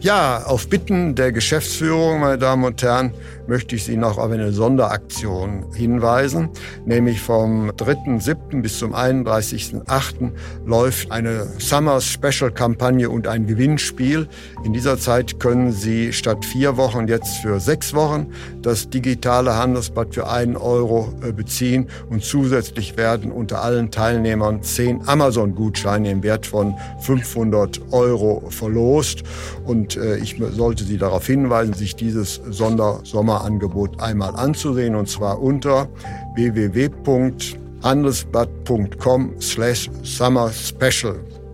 Ja, 0.00 0.44
auf 0.44 0.68
Bitten 0.68 1.14
der 1.14 1.32
Geschäftsführung, 1.32 2.20
meine 2.20 2.38
Damen 2.38 2.64
und 2.64 2.82
Herren, 2.82 3.12
möchte 3.46 3.76
ich 3.76 3.84
Sie 3.84 3.96
noch 3.96 4.18
auf 4.18 4.30
eine 4.30 4.52
Sonderaktion 4.52 5.66
hinweisen. 5.74 6.50
Nämlich 6.84 7.20
vom 7.20 7.70
3.7. 7.70 8.62
bis 8.62 8.78
zum 8.78 8.94
31.8. 8.94 10.32
läuft 10.64 11.10
eine 11.10 11.46
Summer 11.58 12.00
Special 12.00 12.50
Kampagne 12.50 13.08
und 13.10 13.28
ein 13.28 13.46
Gewinnspiel. 13.46 14.28
In 14.64 14.72
dieser 14.72 14.98
Zeit 14.98 15.38
können 15.40 15.72
Sie 15.72 16.12
statt 16.12 16.44
vier 16.44 16.76
Wochen 16.76 17.08
jetzt 17.08 17.36
für 17.38 17.60
sechs 17.60 17.94
Wochen 17.94 18.28
das 18.62 18.88
digitale 18.90 19.56
Handelsblatt 19.56 20.14
für 20.14 20.28
einen 20.28 20.56
Euro 20.56 21.12
äh, 21.22 21.32
beziehen 21.32 21.88
und 22.10 22.24
zusätzlich 22.24 22.96
werden 22.96 23.30
unter 23.30 23.62
allen 23.62 23.90
Teilnehmern 23.90 24.62
zehn 24.62 25.06
Amazon-Gutscheine 25.06 26.10
im 26.10 26.22
Wert 26.22 26.46
von 26.46 26.74
500 27.00 27.80
Euro 27.92 28.44
verlost. 28.50 29.22
Und 29.64 29.96
äh, 29.96 30.16
ich 30.16 30.36
sollte 30.52 30.84
Sie 30.84 30.98
darauf 30.98 31.26
hinweisen, 31.26 31.74
sich 31.74 31.96
dieses 31.96 32.40
Sondersommer 32.50 33.35
Sommerangebot 33.36 34.00
einmal 34.00 34.34
anzusehen 34.34 34.94
und 34.94 35.08
zwar 35.08 35.42
unter 35.42 35.88
www.handelsblatt.com 36.34 39.34
slash 39.40 39.90
summer. 40.02 40.50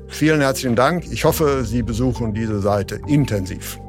Vielen 0.09 0.41
herzlichen 0.41 0.75
Dank. 0.77 1.05
Ich 1.11 1.25
hoffe, 1.25 1.65
Sie 1.65 1.83
besuchen 1.83 2.33
diese 2.35 2.61
Seite 2.61 3.01
intensiv. 3.07 3.81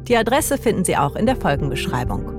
Die 0.08 0.18
Adresse 0.18 0.58
finden 0.58 0.86
Sie 0.86 0.98
auch 0.98 1.16
in 1.16 1.28
der 1.28 1.36
Folgenbeschreibung. 1.36 2.39